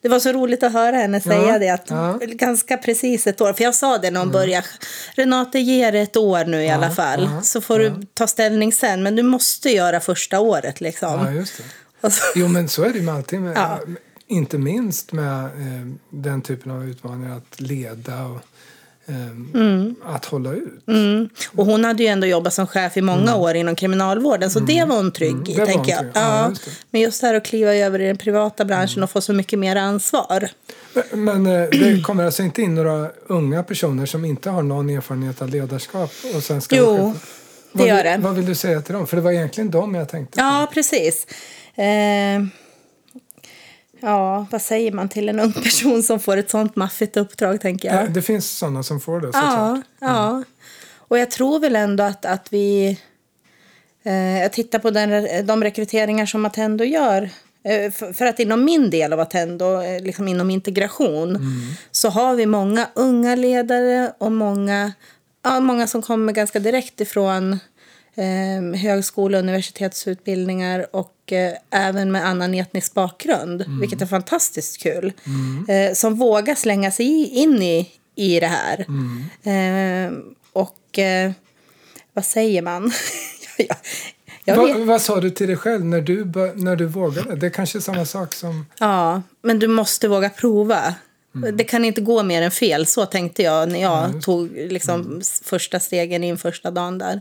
det 0.00 0.08
var 0.08 0.20
så 0.20 0.32
roligt 0.32 0.62
att 0.62 0.72
höra 0.72 0.96
henne 0.96 1.20
säga 1.20 1.58
det. 1.58 1.68
Att 1.68 1.90
ja. 1.90 2.18
Ganska 2.22 2.76
precis 2.76 3.26
ett 3.26 3.40
år. 3.40 3.52
För 3.52 3.64
jag 3.64 3.74
sa 3.74 3.98
det 3.98 4.10
när 4.10 4.20
hon 4.20 4.30
började. 4.30 4.66
Renate, 5.14 5.58
ge 5.58 5.90
det 5.90 6.00
ett 6.00 6.16
år 6.16 6.44
nu 6.44 6.62
i 6.62 6.70
alla 6.70 6.90
fall. 6.90 7.28
ja, 7.34 7.42
så 7.42 7.60
får 7.60 7.78
du 7.78 7.92
ta 8.14 8.26
ställning 8.26 8.72
sen. 8.72 9.02
Men 9.02 9.16
du 9.16 9.22
måste 9.22 9.70
göra 9.70 10.00
första 10.00 10.40
året 10.40 10.80
liksom. 10.80 11.36
Ja, 12.00 12.10
så, 12.10 12.22
Jo, 12.34 12.48
men 12.48 12.68
så 12.68 12.82
är 12.82 12.88
det 12.90 12.98
ju 12.98 13.04
med 13.04 13.14
allting. 13.14 13.44
Med, 13.44 13.56
Ja. 13.56 13.80
Inte 14.30 14.58
minst 14.58 15.12
med 15.12 15.44
eh, 15.44 15.86
den 16.10 16.42
typen 16.42 16.72
av 16.72 16.88
utmaningar, 16.88 17.36
att 17.36 17.60
leda 17.60 18.24
och 18.24 18.40
Mm. 19.08 19.94
att 20.04 20.24
hålla 20.24 20.52
ut. 20.52 20.84
och 21.56 21.66
hon 21.66 21.84
hade 21.84 22.02
ju 22.02 22.08
ändå 22.08 22.26
jobbat 22.26 22.54
som 22.54 22.66
chef 22.66 22.96
i 22.96 23.00
många 23.00 23.36
år 23.36 23.54
inom 23.54 23.76
kriminalvården. 23.76 24.50
Så 24.50 24.60
det 24.60 24.84
var 24.84 24.96
hon 24.96 25.12
trygg 25.12 25.48
i, 25.48 25.54
Mm. 25.54 25.66
det 25.66 25.72
tänker 25.72 25.92
jag. 25.92 26.04
Ja, 26.14 26.48
just 26.48 26.62
men 26.90 27.00
just 27.00 27.20
det 27.20 27.26
här 27.26 27.34
att 27.34 27.44
kliva 27.44 27.74
över 27.74 28.00
i 28.00 28.06
den 28.06 28.16
privata 28.16 28.64
branschen 28.64 29.02
och 29.02 29.10
få 29.10 29.20
så 29.20 29.32
mycket 29.32 29.58
mer 29.58 29.76
ansvar. 29.76 30.48
Men 31.12 31.46
eh, 31.46 31.68
det 31.70 32.02
kommer 32.04 32.24
alltså 32.24 32.42
inte 32.42 32.62
in 32.62 32.74
några 32.74 33.10
unga 33.26 33.62
personer 33.62 34.06
som 34.06 34.24
inte 34.24 34.50
har 34.50 34.62
någon 34.62 34.90
erfarenhet 34.90 35.42
av 35.42 35.48
ledarskap 35.48 36.12
och 36.36 36.42
sen 36.42 36.60
ska 36.60 36.76
Jo, 36.76 37.14
det 37.72 37.86
gör 37.86 37.96
vill, 37.96 38.04
det. 38.04 38.18
Vad 38.20 38.34
vill 38.34 38.46
du 38.46 38.54
säga 38.54 38.80
till 38.82 38.94
dem? 38.94 39.06
För 39.06 39.16
det 39.16 39.22
var 39.22 39.32
egentligen 39.32 39.70
dem 39.70 39.94
jag 39.94 40.08
tänkte. 40.08 40.40
Ja, 40.40 40.70
precis. 40.74 41.26
Eh, 41.74 41.84
ja, 44.00 44.46
vad 44.50 44.62
säger 44.62 44.92
man 44.92 45.08
till 45.08 45.28
en 45.28 45.40
ung 45.40 45.52
person 45.52 46.02
som 46.02 46.20
får 46.20 46.36
ett 46.36 46.50
sånt 46.50 46.76
maffigt 46.76 47.16
uppdrag, 47.16 47.60
tänker 47.60 47.94
jag. 47.94 48.12
Det 48.12 48.22
finns 48.22 48.58
sådana 48.58 48.82
som 48.82 49.00
får 49.00 49.20
det 49.20 49.26
såklart. 49.26 49.52
Ja, 49.52 49.82
ja. 50.00 50.42
Och 50.96 51.18
jag 51.18 51.30
tror 51.30 51.60
väl 51.60 51.76
ändå 51.76 52.04
att, 52.04 52.24
att 52.24 52.52
vi... 52.52 52.98
Eh, 54.02 54.38
jag 54.38 54.52
tittar 54.52 54.78
på 54.78 54.90
den, 54.90 55.46
de 55.46 55.64
rekryteringar 55.64 56.26
som 56.26 56.44
Attendo 56.44 56.84
gör. 56.84 57.30
Eh, 57.64 57.90
för, 57.90 58.12
för 58.12 58.26
att 58.26 58.40
inom 58.40 58.64
min 58.64 58.90
del 58.90 59.12
av 59.12 59.20
Attendo, 59.20 59.80
eh, 59.82 60.02
liksom 60.02 60.28
inom 60.28 60.50
integration, 60.50 61.38
så 61.90 62.08
har 62.08 62.34
vi 62.34 62.46
många 62.46 62.88
unga 62.94 63.34
ledare 63.34 64.12
och 64.18 64.32
många, 64.32 64.92
ja, 65.44 65.60
många 65.60 65.86
som 65.86 66.02
kommer 66.02 66.32
ganska 66.32 66.58
direkt 66.58 67.00
ifrån 67.00 67.58
eh, 68.18 68.80
högskole 68.80 69.36
och 69.36 69.42
universitetsutbildningar 69.42 70.86
och 70.96 71.32
eh, 71.32 71.52
även 71.70 72.12
med 72.12 72.26
annan 72.26 72.54
etnisk 72.54 72.94
bakgrund, 72.94 73.64
vilket 73.80 74.02
är 74.02 74.06
fantastiskt 74.06 74.82
kul. 74.82 75.12
Eh, 75.68 75.94
som 75.94 76.14
vågar 76.14 76.54
slänga 76.54 76.90
sig 76.90 77.28
in 77.28 77.62
i, 77.62 77.90
i 78.14 78.40
det 78.40 78.46
här. 78.46 78.86
Eh, 79.42 80.12
och 80.52 80.98
eh, 80.98 81.32
vad 82.12 82.24
säger 82.24 82.62
man? 82.62 82.92
jag, 83.56 83.76
jag 84.44 84.56
Va, 84.56 84.84
vad 84.84 85.02
sa 85.02 85.20
du 85.20 85.30
till 85.30 85.46
dig 85.46 85.56
själv 85.56 85.84
när 85.84 86.00
du, 86.00 86.24
när 86.54 86.76
du 86.76 86.86
vågade? 86.86 87.36
Det 87.36 87.46
är 87.46 87.50
kanske 87.50 87.78
är 87.78 87.80
samma 87.80 88.04
sak 88.04 88.34
som... 88.34 88.66
Ja, 88.78 89.22
men 89.42 89.58
du 89.58 89.68
måste 89.68 90.08
våga 90.08 90.30
prova. 90.30 90.94
Det 91.52 91.64
kan 91.64 91.84
inte 91.84 92.00
gå 92.00 92.22
mer 92.22 92.42
än 92.42 92.50
fel, 92.50 92.86
så 92.86 93.06
tänkte 93.06 93.42
jag 93.42 93.68
när 93.68 93.82
jag 93.82 94.22
tog 94.22 94.50
liksom, 94.56 95.20
första 95.44 95.80
stegen 95.80 96.24
in 96.24 96.38
första 96.38 96.70
dagen 96.70 96.98
där. 96.98 97.20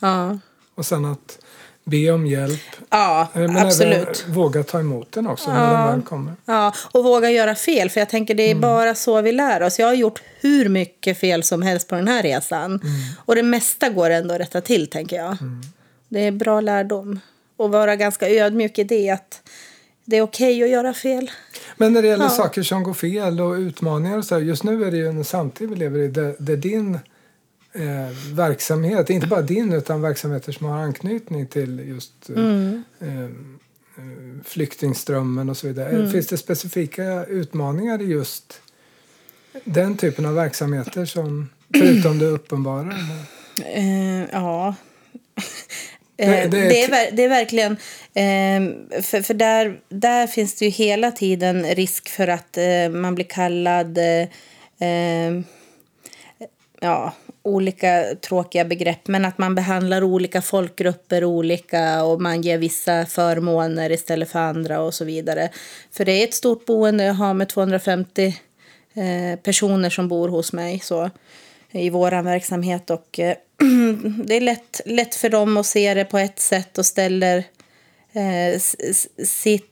Ja, 0.00 0.38
Och 0.74 0.86
sen 0.86 1.04
att 1.04 1.38
be 1.84 2.10
om 2.10 2.26
hjälp. 2.26 2.60
ja 2.90 3.28
Eh, 3.34 3.40
Men 3.40 3.56
absolut. 3.56 4.22
även 4.24 4.34
våga 4.34 4.62
ta 4.62 4.80
emot 4.80 5.12
den 5.12 5.26
också 5.26 5.52
när 5.52 5.72
den 5.72 5.86
väl 5.86 6.02
kommer. 6.02 6.32
Ja, 6.44 6.72
och 6.92 7.04
våga 7.04 7.30
göra 7.30 7.54
fel, 7.54 7.90
för 7.90 8.00
jag 8.00 8.08
tänker 8.08 8.34
det 8.34 8.50
är 8.50 8.54
bara 8.54 8.94
så 8.94 9.22
vi 9.22 9.32
lär 9.32 9.62
oss. 9.62 9.78
Jag 9.78 9.86
har 9.86 9.94
gjort 9.94 10.22
hur 10.40 10.68
mycket 10.68 11.18
fel 11.18 11.42
som 11.42 11.62
helst 11.62 11.88
på 11.88 11.94
den 11.94 12.08
här 12.08 12.22
resan. 12.22 12.80
Och 13.24 13.34
det 13.34 13.42
mesta 13.42 13.88
går 13.88 14.10
ändå 14.10 14.34
att 14.34 14.40
rätta 14.40 14.60
till, 14.60 14.86
tänker 14.90 15.16
jag. 15.16 15.36
Det 16.08 16.20
är 16.20 16.32
bra 16.32 16.60
lärdom. 16.60 17.20
Och 17.56 17.70
vara 17.72 17.96
ganska 17.96 18.28
ödmjuk 18.28 18.78
i 18.78 18.84
det, 18.84 19.10
att 19.10 19.40
det 20.04 20.16
är 20.16 20.22
okej 20.22 20.62
att 20.62 20.68
göra 20.70 20.94
fel. 20.94 21.30
Men 21.76 21.92
när 21.92 22.02
det 22.02 22.08
gäller 22.08 22.24
Ja. 22.24 22.30
saker 22.30 22.62
som 22.62 22.82
går 22.82 22.94
fel 22.94 23.40
och 23.40 23.52
utmaningar 23.54 24.18
och 24.18 24.24
så 24.24 24.38
just 24.40 24.64
nu 24.64 24.84
är 24.84 24.90
det 24.90 24.96
ju 24.96 25.06
en 25.08 25.24
samtid 25.24 25.68
vi 25.70 25.76
lever 25.76 25.98
i 25.98 26.08
där, 26.08 26.36
där 26.38 26.56
din 26.56 26.94
eh, 27.72 28.34
verksamhet, 28.34 29.10
inte 29.10 29.26
bara 29.26 29.42
din 29.42 29.72
utan 29.72 30.02
verksamheter 30.02 30.52
som 30.52 30.66
har 30.66 30.78
anknytning 30.78 31.46
till 31.46 31.78
just 31.88 32.30
eh, 32.30 32.36
Mm. 32.44 32.82
eh, 33.00 33.24
eh, 33.24 33.30
flyktingströmmen 34.44 35.48
och 35.50 35.56
så 35.56 35.66
vidare. 35.66 36.10
Finns 36.10 36.26
det 36.26 36.36
specifika 36.36 37.24
utmaningar 37.24 38.02
i 38.02 38.04
just 38.04 38.60
den 39.64 39.96
typen 39.96 40.26
av 40.26 40.34
verksamheter 40.34 41.04
som 41.04 41.48
förutom 41.74 42.18
det 42.18 42.26
uppenbara? 42.26 42.92
Eh, 43.74 44.24
ja. 44.32 44.74
Det- 46.16 46.24
Eh, 46.24 46.50
det 46.50 46.58
är 46.58 46.68
det, 46.68 46.82
är, 46.82 47.10
det 47.12 47.24
är 47.24 47.28
verkligen... 47.28 47.72
Eh, 48.14 49.02
för 49.02 49.22
för 49.22 49.34
där, 49.34 49.80
där 49.88 50.26
finns 50.26 50.54
det 50.54 50.64
ju 50.64 50.70
hela 50.70 51.10
tiden 51.10 51.64
risk 51.74 52.08
för 52.08 52.28
att 52.28 52.56
eh, 52.56 52.88
man 52.90 53.14
blir 53.14 53.24
kallad... 53.24 53.98
Eh, 53.98 54.20
eh, 54.88 55.40
ja, 56.80 57.12
olika 57.42 58.04
tråkiga 58.20 58.64
begrepp, 58.64 59.06
men 59.08 59.24
att 59.24 59.38
man 59.38 59.54
behandlar 59.54 60.02
olika 60.04 60.42
folkgrupper 60.42 61.24
olika 61.24 62.04
och 62.04 62.20
man 62.22 62.42
ger 62.42 62.58
vissa 62.58 63.06
förmåner 63.06 63.92
istället 63.92 64.30
för 64.30 64.38
andra 64.38 64.80
och 64.80 64.94
så 64.94 65.04
vidare. 65.04 65.48
För 65.92 66.04
det 66.04 66.12
är 66.12 66.24
ett 66.24 66.34
stort 66.34 66.66
boende 66.66 67.04
jag 67.04 67.14
har 67.14 67.34
med 67.34 67.48
250 67.48 68.26
eh, 68.94 69.38
personer 69.42 69.90
som 69.90 70.08
bor 70.08 70.28
hos 70.28 70.52
mig 70.52 70.78
så, 70.80 71.10
i 71.70 71.90
vår 71.90 72.22
verksamhet 72.22 72.90
och 72.90 73.18
eh, 73.20 73.34
det 74.24 74.36
är 74.36 74.40
lätt, 74.40 74.80
lätt 74.86 75.14
för 75.14 75.28
dem 75.28 75.56
att 75.56 75.66
se 75.66 75.94
det 75.94 76.04
på 76.04 76.18
ett 76.18 76.40
sätt 76.40 76.78
och 76.78 76.86
ställer 76.86 77.44
eh, 78.12 78.60
sitt 79.24 79.70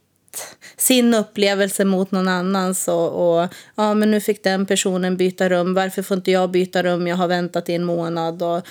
sin 0.77 1.15
upplevelse 1.15 1.85
mot 1.85 2.11
någon 2.11 2.29
annans 2.29 2.89
och, 2.89 3.41
och 3.41 3.49
ja 3.75 3.95
men 3.95 4.11
nu 4.11 4.21
fick 4.21 4.45
den 4.45 4.67
personen 4.67 5.17
byta 5.17 5.49
rum, 5.49 5.75
varför 5.75 6.03
får 6.03 6.17
inte 6.17 6.31
jag 6.31 6.51
byta 6.51 6.83
rum, 6.83 7.07
jag 7.07 7.17
har 7.17 7.29
väntat 7.29 7.69
i 7.69 7.75
en 7.75 7.85
månad 7.85 8.43
och, 8.43 8.67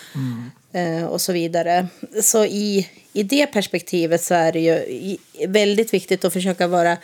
eh, 0.77 1.05
och 1.05 1.21
så 1.21 1.33
vidare. 1.33 1.87
Så 2.23 2.45
i, 2.45 2.89
i 3.13 3.23
det 3.23 3.47
perspektivet 3.47 4.23
så 4.23 4.33
är 4.33 4.51
det 4.51 4.59
ju 4.59 5.17
väldigt 5.47 5.93
viktigt 5.93 6.25
att 6.25 6.33
försöka 6.33 6.67
vara 6.67 6.97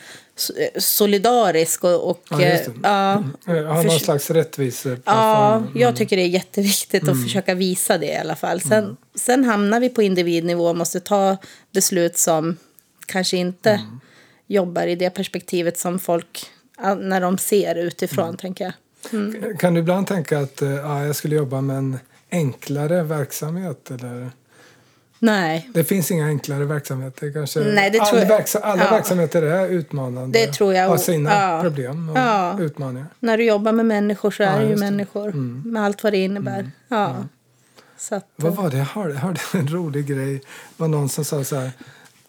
solidarisk 0.78 1.84
och, 1.84 2.10
och 2.10 2.22
Ja, 2.30 2.42
just 2.42 2.64
det. 2.64 2.70
eh, 2.70 2.74
ja, 2.82 3.24
Eh, 3.46 3.64
Har 3.64 3.82
någon 3.84 4.00
slags 4.00 4.30
rättvise 4.30 4.96
Ja, 5.04 5.62
jag 5.74 5.96
tycker 5.96 6.16
det 6.16 6.22
är 6.22 6.26
jätteviktigt 6.28 7.08
att 7.08 7.22
försöka 7.22 7.54
visa 7.54 7.98
det 7.98 8.06
i 8.06 8.16
alla 8.16 8.36
fall. 8.36 8.60
Sen, 8.60 8.96
sen 9.14 9.44
hamnar 9.44 9.80
vi 9.80 9.88
på 9.88 10.02
individnivå 10.02 10.68
och 10.68 10.76
måste 10.76 11.00
ta 11.00 11.36
beslut 11.72 12.16
som 12.16 12.56
kanske 13.06 13.36
inte 13.36 13.80
jobbar 14.46 14.86
i 14.86 14.94
det 14.94 15.10
perspektivet 15.10 15.78
som 15.78 15.98
folk 15.98 16.46
när 16.98 17.20
de 17.20 17.38
ser 17.38 17.74
utifrån, 17.74 18.36
tänker 18.36 18.64
jag. 18.64 18.72
Kan 19.58 19.74
du 19.74 19.80
ibland 19.80 20.06
tänka 20.06 20.38
att 20.38 20.62
eh, 20.62 20.70
ja, 20.70 21.04
jag 21.06 21.16
skulle 21.16 21.36
jobba 21.36 21.60
med 21.60 21.76
en 21.76 21.98
enklare 22.30 23.02
verksamhet? 23.02 23.90
Eller? 23.90 24.30
Nej, 25.20 25.70
Det 25.74 25.84
finns 25.84 26.10
inga 26.10 26.26
enklare 26.26 26.64
verksamheter. 26.64 27.32
Kanske. 27.32 27.60
Nej, 27.60 27.90
det 27.90 27.98
tror 27.98 28.08
alla 28.08 28.20
jag- 28.20 28.28
verksa- 28.28 28.58
alla 28.60 28.84
ja. 28.84 28.90
verksamheter 28.90 29.42
är 29.42 29.68
utmanande. 29.68 30.38
Det 30.38 30.52
tror 30.52 30.74
jag. 30.74 30.88
Har 30.88 30.96
sina 30.96 31.30
Ja. 31.32 31.62
problem 31.62 32.08
och 32.08 32.18
Ja. 32.18 32.60
utmaningar. 32.60 33.06
när 33.20 33.36
du 33.38 33.44
jobbar 33.44 33.72
med 33.72 33.86
människor 33.86 34.30
så 34.30 34.42
är 34.42 34.56
det 34.60 34.62
ju 34.62 34.68
det. 34.68 34.74
Mm. 34.74 34.80
människor 34.96 35.32
med 35.68 35.84
allt 35.84 36.02
vad 36.02 36.12
det 36.12 36.18
innebär. 36.18 36.70
Ja. 36.88 37.16
Så 37.98 38.14
att, 38.14 38.26
Vad 38.36 38.56
var 38.56 38.70
det? 38.70 38.76
Jag 38.78 38.84
hörde, 38.84 39.12
jag 39.14 39.20
hörde 39.20 39.40
en 39.54 39.68
rolig 39.68 40.06
grej. 40.06 40.34
Det 40.34 40.42
var 40.76 40.88
någon 40.88 41.08
som 41.08 41.24
sa 41.24 41.44
så 41.44 41.56
här. 41.56 41.70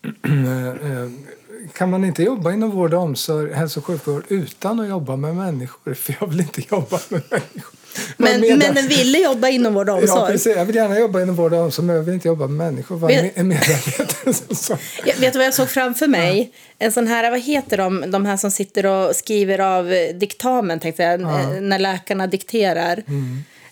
kan 1.74 1.90
man 1.90 2.06
inte 2.06 2.24
jobba 2.24 2.52
inom 2.54 2.72
vård 2.72 2.94
och 2.94 3.02
omsorg, 3.02 3.54
hälso 3.54 3.80
och 3.80 3.86
sjukvård 3.86 4.24
utan 4.28 4.80
att 4.80 4.88
jobba 4.90 5.16
med 5.16 5.36
människor? 5.36 5.94
För 6.04 6.16
jag 6.20 6.28
vill 6.28 6.40
inte 6.40 6.62
jobba 6.70 7.00
med 7.10 7.22
människor. 7.30 7.74
men, 8.18 8.42
men 8.42 8.60
den 8.76 8.88
ville 8.88 9.18
jobba 9.18 9.48
inom 9.50 9.74
vård 9.74 9.90
och 9.90 9.96
Ja, 9.98 10.02
omsorg. 10.02 10.32
precis. 10.32 10.56
Jag 10.56 10.66
vill 10.66 10.76
gärna 10.76 11.00
jobba 11.00 11.22
inom 11.22 11.36
vård 11.36 11.54
och 11.54 11.60
omsorg, 11.60 11.86
men 11.86 11.96
jag 11.96 12.04
vill 12.04 12.14
inte 12.14 12.28
jobba 12.28 12.48
med 12.48 12.72
människor. 12.72 12.96
Var 12.98 13.08
Vet- 13.10 13.38
en 13.38 13.48
medarbetare 13.48 14.34
som 14.34 14.56
sa. 14.56 14.78
Jag 15.06 15.16
vet 15.16 15.34
du 15.34 15.40
vad 15.40 15.46
jag 15.48 15.54
såg 15.54 15.70
framför 15.70 16.08
mig? 16.08 16.52
En 16.80 16.92
sån 16.92 17.08
här, 17.08 17.32
vad 17.32 17.40
heter 17.40 17.78
de, 17.78 18.12
de 18.12 18.26
här 18.26 18.38
som 18.38 18.52
sitter 18.52 18.86
och 18.86 19.16
skriver 19.16 19.60
av 19.60 19.92
eh, 19.94 20.16
diktamen, 20.16 20.80
tänkte 20.80 21.04
jag, 21.04 21.22
eh, 21.22 21.50
när 21.62 21.80
läkarna 21.80 22.28
dikterar. 22.28 22.98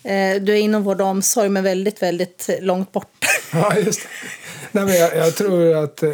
Eh, 0.04 0.42
Du 0.42 0.52
är 0.52 0.56
inom 0.56 0.82
vård 0.82 1.00
och 1.00 1.06
omsorg, 1.06 1.48
men 1.48 1.64
väldigt, 1.64 2.02
väldigt 2.02 2.50
långt 2.60 2.92
bort. 2.92 3.24
Ja, 3.52 3.76
just 3.76 4.00
det. 4.00 4.08
Nej, 4.72 4.84
men 4.84 4.94
jag, 4.96 5.16
jag 5.16 5.34
tror 5.34 5.76
att 5.84 6.02
eh, 6.02 6.10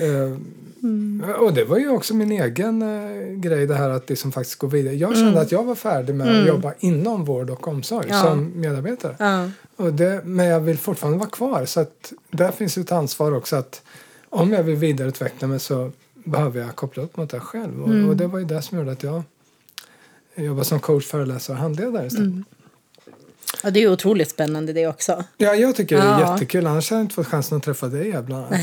Och 1.40 1.54
det 1.54 1.64
var 1.64 1.78
ju 1.78 1.88
också 1.88 2.14
min 2.14 2.32
egen 2.32 2.82
eh, 2.82 3.34
grej 3.36 3.66
det 3.66 3.74
här 3.74 3.90
att 3.90 4.08
liksom 4.10 4.32
faktiskt 4.32 4.58
gå 4.58 4.66
vidare. 4.66 4.94
Jag 4.94 5.16
kände 5.16 5.40
att 5.40 5.52
jag 5.52 5.64
var 5.64 5.74
färdig 5.74 6.14
med 6.14 6.40
att 6.40 6.46
jobba 6.48 6.74
inom 6.78 7.24
vård 7.24 7.50
och 7.50 7.68
omsorg 7.68 8.06
Ja. 8.10 8.22
som 8.22 8.60
medarbetare. 8.60 9.16
Ja. 9.18 9.50
Och 9.76 9.92
det, 9.92 10.20
men 10.24 10.46
jag 10.46 10.60
vill 10.60 10.78
fortfarande 10.78 11.18
vara 11.18 11.30
kvar 11.30 11.64
så 11.64 11.80
att 11.80 12.12
där 12.30 12.50
finns 12.50 12.78
ju 12.78 12.82
ett 12.82 12.92
ansvar 12.92 13.32
också 13.36 13.56
att 13.56 13.82
om 14.28 14.52
jag 14.52 14.62
vill 14.62 14.76
vidareutveckla 14.76 15.48
mig 15.48 15.60
så 15.60 15.90
behöver 16.14 16.60
jag 16.60 16.76
koppla 16.76 17.02
upp 17.02 17.16
mot 17.16 17.30
det 17.30 17.40
själv. 17.40 17.82
Och, 17.82 17.88
Mm. 17.88 18.08
och 18.08 18.16
det 18.16 18.26
var 18.26 18.38
ju 18.38 18.44
det 18.44 18.62
som 18.62 18.78
gjorde 18.78 18.92
att 18.92 19.02
jag 19.02 19.22
jobbade 20.34 20.64
som 20.64 20.80
coach, 20.80 21.06
föreläsare 21.06 21.56
och 21.56 21.62
handledare 21.62 22.06
istället. 22.06 22.44
Ja, 23.62 23.70
det 23.70 23.82
är 23.82 23.92
otroligt 23.92 24.30
spännande 24.30 24.72
det 24.72 24.86
också. 24.86 25.24
Ja, 25.36 25.54
jag 25.54 25.76
tycker 25.76 25.96
det 25.96 26.02
är 26.02 26.20
Ja. 26.20 26.32
jättekul. 26.32 26.66
Annars 26.66 26.90
hade 26.90 27.00
jag 27.00 27.04
inte 27.04 27.14
fått 27.14 27.26
chansen 27.26 27.58
att 27.58 27.64
träffa 27.64 27.86
dig 27.86 28.22
bland 28.22 28.44
annat. 28.44 28.52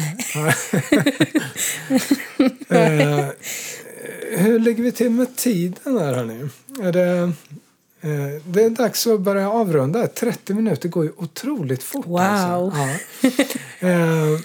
eh, 2.70 3.26
hur 4.38 4.60
ligger 4.60 4.84
vi 4.84 4.91
till 4.91 5.10
med 5.12 5.36
tiden 5.36 5.98
här 6.00 6.13
hörni? 6.13 6.50
Är 6.82 6.91
det, 6.91 7.17
eh, 8.02 8.41
det 8.46 8.63
är 8.63 8.70
dags 8.70 9.08
att 9.08 9.22
börja 9.22 9.52
avrunda. 9.52 10.08
30 10.08 10.54
minuter 10.54 10.89
går 10.89 11.04
ju 11.04 11.12
otroligt 11.17 11.84
fort. 11.84 12.06
Wow. 12.08 12.20
Alltså. 12.20 12.78
Ja. 13.80 13.88
Eh, 13.89 14.39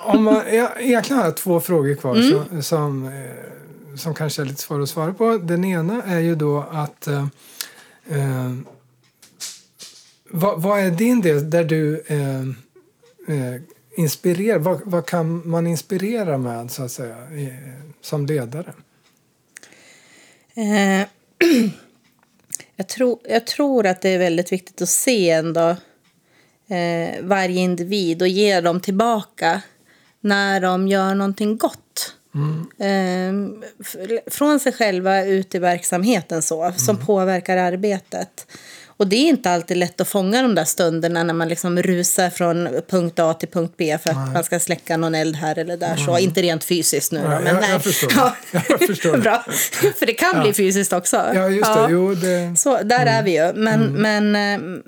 om 0.00 0.24
man, 0.24 0.42
jag, 0.52 0.70
egentligen 0.82 1.18
har 1.18 1.26
jag 1.26 1.36
två 1.36 1.60
frågor 1.60 1.94
kvar 1.94 2.16
Mm. 2.16 2.30
som, 2.30 2.62
som, 2.62 3.06
eh, 3.06 3.96
som 3.96 4.14
kanske 4.14 4.42
är 4.42 4.46
lite 4.46 4.62
svåra 4.62 4.82
att 4.82 4.88
svara 4.88 5.14
på. 5.14 5.38
Den 5.38 5.64
ena 5.64 6.02
är 6.02 6.18
ju 6.20 6.34
då 6.34 6.64
att 6.72 7.06
eh, 7.06 7.26
vad, 10.30 10.62
vad 10.62 10.80
är 10.80 10.90
din 10.90 11.20
del 11.20 11.50
där 11.50 11.64
du 11.64 12.04
eh, 12.06 12.40
eh, 13.36 13.60
inspirerar? 13.96 14.58
Vad, 14.58 14.80
vad 14.84 15.06
kan 15.06 15.48
man 15.48 15.66
inspirera 15.66 16.38
med 16.38 16.70
så 16.70 16.82
att 16.82 16.90
säga 16.90 17.30
i, 17.30 17.52
som 18.00 18.26
ledare? 18.26 18.72
Eh, 20.54 21.06
jag, 22.76 22.88
tror, 22.88 23.18
jag 23.28 23.46
tror 23.46 23.86
att 23.86 24.02
det 24.02 24.08
är 24.08 24.18
väldigt 24.18 24.52
viktigt 24.52 24.82
att 24.82 24.88
se 24.88 25.30
ändå 25.30 25.68
eh, 26.68 27.22
varje 27.22 27.60
individ 27.60 28.22
och 28.22 28.28
ge 28.28 28.60
dem 28.60 28.80
tillbaka 28.80 29.62
när 30.20 30.60
de 30.60 30.88
gör 30.88 31.14
någonting 31.14 31.56
gott. 31.56 32.14
Eh, 32.78 33.32
f- 33.80 34.20
från 34.26 34.60
sig 34.60 34.72
själva 34.72 35.24
ut 35.24 35.54
i 35.54 35.58
verksamheten 35.58 36.42
så, 36.42 36.72
som 36.76 36.96
påverkar 36.96 37.56
arbetet. 37.56 38.46
Och 38.98 39.06
det 39.06 39.16
är 39.16 39.28
inte 39.28 39.50
alltid 39.50 39.76
lätt 39.76 40.00
att 40.00 40.08
fånga 40.08 40.42
de 40.42 40.54
där 40.54 40.64
stunderna 40.64 41.22
när 41.22 41.34
man 41.34 41.48
liksom 41.48 41.82
rusar 41.82 42.30
från 42.30 42.68
punkt 42.90 43.18
A 43.18 43.34
till 43.34 43.48
punkt 43.48 43.74
B 43.76 43.98
för 44.02 44.10
att 44.10 44.32
man 44.32 44.44
ska 44.44 44.60
släcka 44.60 44.96
någon 44.96 45.14
eld 45.14 45.36
här 45.36 45.58
eller 45.58 45.76
där. 45.76 45.96
Så. 45.96 46.18
Inte 46.18 46.42
rent 46.42 46.64
fysiskt 46.64 47.12
nu 47.12 47.20
då, 47.22 47.28
Nej, 47.28 47.38
men 47.42 47.46
jag- 47.54 47.60
nej. 47.60 47.70
jag 47.72 47.82
förstår. 47.82 48.12
Ja. 48.16 48.36
Jag 48.68 48.80
förstår. 48.86 49.16
Bra. 49.18 49.44
För 49.98 50.06
det 50.06 50.12
kan 50.12 50.42
bli 50.42 50.52
fysiskt 50.52 50.92
också. 50.92 51.16
Ja, 51.34 51.48
just 51.48 51.74
det. 51.74 51.86
Jo, 51.90 52.14
det 52.14 52.56
Så 52.58 52.82
där 52.82 53.06
är 53.06 53.22
vi 53.22 53.36
ju. 53.36 53.52
Men, 53.54 53.80
men 53.92 54.36
eh, 54.36 54.80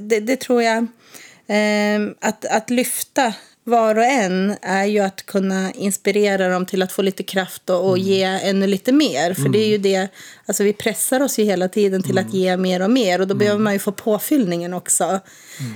det, 0.00 0.20
det 0.20 0.36
tror 0.40 0.62
jag... 0.62 0.86
Eh, 1.50 2.00
att, 2.20 2.44
att 2.44 2.70
lyfta 2.70 3.32
var 3.68 3.98
och 3.98 4.04
en 4.04 4.56
är 4.62 4.84
ju 4.84 5.00
att 5.00 5.26
kunna 5.26 5.72
inspirera 5.72 6.48
dem 6.48 6.66
till 6.66 6.82
att 6.82 6.92
få 6.92 7.02
lite 7.02 7.22
kraft 7.22 7.70
och, 7.70 7.88
och 7.88 7.98
ge 7.98 8.22
ännu 8.22 8.66
lite 8.66 8.92
mer. 8.92 9.34
För 9.34 9.48
det 9.48 9.58
är 9.58 9.68
ju 9.68 9.78
det, 9.78 10.08
alltså 10.46 10.64
vi 10.64 10.72
pressar 10.72 11.22
oss 11.22 11.38
ju 11.38 11.44
hela 11.44 11.68
tiden 11.68 12.02
till 12.02 12.18
att 12.18 12.34
ge 12.34 12.56
mer 12.56 12.82
och 12.82 12.90
mer. 12.90 13.20
Och 13.20 13.26
då 13.26 13.34
behöver 13.34 13.60
man 13.60 13.72
ju 13.72 13.78
få 13.78 13.92
påfyllningen 13.92 14.74
också. 14.74 15.20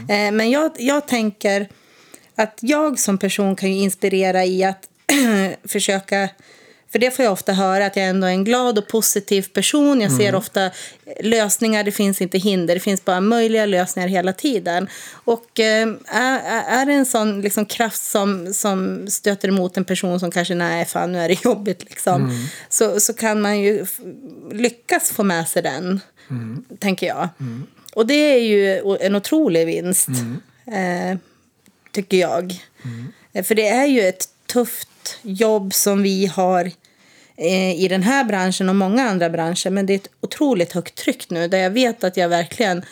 Eh, 0.08 0.32
men 0.32 0.50
jag, 0.50 0.72
jag 0.78 1.08
tänker 1.08 1.68
att 2.34 2.58
jag 2.60 2.98
som 2.98 3.18
person 3.18 3.56
kan 3.56 3.72
ju 3.72 3.82
inspirera 3.82 4.44
i 4.44 4.64
att 4.64 4.88
försöka 5.64 6.28
för 6.92 6.98
det 6.98 7.10
får 7.10 7.24
jag 7.24 7.32
ofta 7.32 7.52
höra 7.52 7.86
att 7.86 7.96
jag 7.96 8.06
ändå 8.06 8.26
är 8.26 8.30
en 8.30 8.44
glad 8.44 8.78
och 8.78 8.88
positiv 8.88 9.42
person. 9.52 10.00
Jag 10.00 10.12
ser 10.12 10.34
ofta 10.34 10.70
lösningar, 11.20 11.84
det 11.84 11.92
finns 11.92 12.20
inte 12.20 12.38
hinder. 12.38 12.74
Det 12.74 12.80
finns 12.80 13.04
bara 13.04 13.20
möjliga 13.20 13.66
lösningar 13.66 14.08
hela 14.08 14.32
tiden. 14.32 14.88
Och 15.12 15.60
eh, 15.60 15.88
är, 16.06 16.38
är 16.68 16.86
det 16.86 16.92
en 16.92 17.06
sån 17.06 17.40
liksom, 17.40 17.66
kraft 17.66 18.02
som, 18.02 18.54
som 18.54 19.06
stöter 19.08 19.48
emot 19.48 19.76
en 19.76 19.84
person 19.84 20.20
som 20.20 20.30
kanske, 20.30 20.54
nej 20.54 20.84
fan 20.84 21.12
nu 21.12 21.18
är 21.18 21.28
det 21.28 21.44
jobbigt 21.44 21.84
liksom. 21.84 22.48
Så, 22.68 23.00
så 23.00 23.12
kan 23.14 23.40
man 23.40 23.60
ju 23.60 23.86
lyckas 24.52 25.10
få 25.10 25.22
med 25.24 25.48
sig 25.48 25.62
den, 25.62 26.00
tänker 26.78 27.06
jag. 27.06 27.28
Och 27.94 28.06
det 28.06 28.14
är 28.14 28.40
ju 28.40 28.82
en 29.00 29.16
otrolig 29.16 29.66
vinst, 29.66 30.08
eh, 30.66 31.18
tycker 31.92 32.16
jag. 32.16 32.52
Eh, 33.32 33.44
För 33.44 33.54
det 33.54 33.68
är 33.68 33.86
ju 33.86 34.00
ett 34.00 34.28
tufft 34.46 34.88
jobb 35.22 35.74
som 35.74 36.02
vi 36.02 36.26
har 36.26 36.70
i 37.76 37.88
den 37.88 38.02
här 38.02 38.24
branschen 38.24 38.68
och 38.68 38.76
många 38.76 39.02
andra 39.10 39.30
branscher. 39.30 39.70
Men 39.70 39.86
det 39.86 39.92
är 39.92 39.96
ett 39.96 40.08
otroligt 40.20 40.72
högt 40.72 40.94
tryck 40.94 41.30
nu 41.30 41.48
där 41.48 41.58
jag 41.58 41.70
vet 41.70 42.04
att 42.04 42.16
jag 42.16 42.28
verkligen 42.28 42.82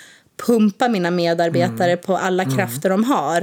pumpar 0.47 0.89
mina 0.89 1.11
medarbetare 1.11 1.97
på 1.97 2.17
alla 2.17 2.45
krafter 2.45 2.91
de 2.91 3.05
har. 3.05 3.43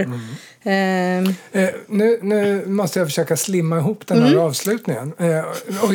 Ehm, 0.64 1.34
Eh, 1.52 1.70
nu, 1.88 2.20
nu 2.22 2.66
måste 2.66 3.00
jag 3.00 3.08
försöka 3.08 3.38
slimma 3.38 3.78
ihop 3.78 4.08
den 4.08 4.22
här 4.22 4.28
Mm. 4.28 4.40
avslutningen. 4.40 5.14
Eh, 5.18 5.40
och 5.82 5.94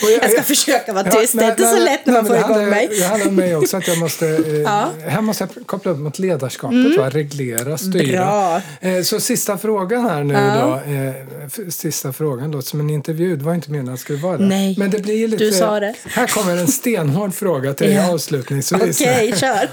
jag, 0.00 0.10
jag 0.24 0.30
ska 0.30 0.42
försöka 0.42 0.92
vara 0.92 1.10
tyst. 1.10 1.32
det 1.32 1.38
är 1.38 1.42
nej, 1.42 1.50
inte 1.50 1.62
nej, 1.62 1.70
så 1.70 1.76
nej, 1.76 1.84
lätt 1.84 2.06
när 2.06 2.12
nej, 2.12 2.22
man 2.22 2.26
får 2.26 2.36
igång 2.36 2.50
handlar- 2.50 2.70
mig. 2.70 2.88
Det 2.98 3.04
handlar 3.06 3.28
om 3.28 3.34
mig 3.36 3.56
också 3.56 3.76
att 3.76 3.88
jag 3.88 3.98
måste, 3.98 4.28
eh, 4.28 4.34
Ja. 4.60 4.90
Mm. 4.98 5.10
här 5.10 5.20
måste 5.20 5.48
jag 5.56 5.66
koppla 5.66 5.90
upp 5.92 5.98
mot 5.98 6.18
ledarskapet, 6.18 6.96
va? 6.98 7.10
reglera, 7.10 7.78
styra. 7.78 8.24
Bra. 8.24 8.62
Eh, 8.90 9.02
så 9.02 9.20
sista 9.20 9.58
frågan 9.58 10.04
här 10.04 10.24
nu 10.24 10.34
Ja. 10.34 10.80
då. 10.86 10.92
Eh, 10.92 11.68
sista 11.70 12.12
frågan 12.12 12.50
låter 12.50 12.68
som 12.68 12.80
en 12.80 12.90
intervju, 12.90 13.36
det 13.36 13.44
var 13.44 13.54
inte 13.54 13.70
meningen 13.70 13.92
att 13.94 13.98
det 13.98 14.02
skulle 14.04 14.18
vara 14.18 14.36
det. 14.38 14.44
Nej, 14.46 14.74
Men 14.78 14.90
det 14.90 14.98
blir 14.98 15.28
lite, 15.28 15.44
du 15.44 15.52
sa 15.52 15.80
det. 15.80 15.94
Här 16.06 16.26
kommer 16.26 16.56
en 16.56 16.68
stenhård 16.68 17.34
fråga 17.34 17.74
till 17.74 17.86
dig 17.86 17.96
Ja. 18.06 18.12
avslutningsvis. 18.14 19.00
Okej, 19.00 19.32
kör. 19.36 19.68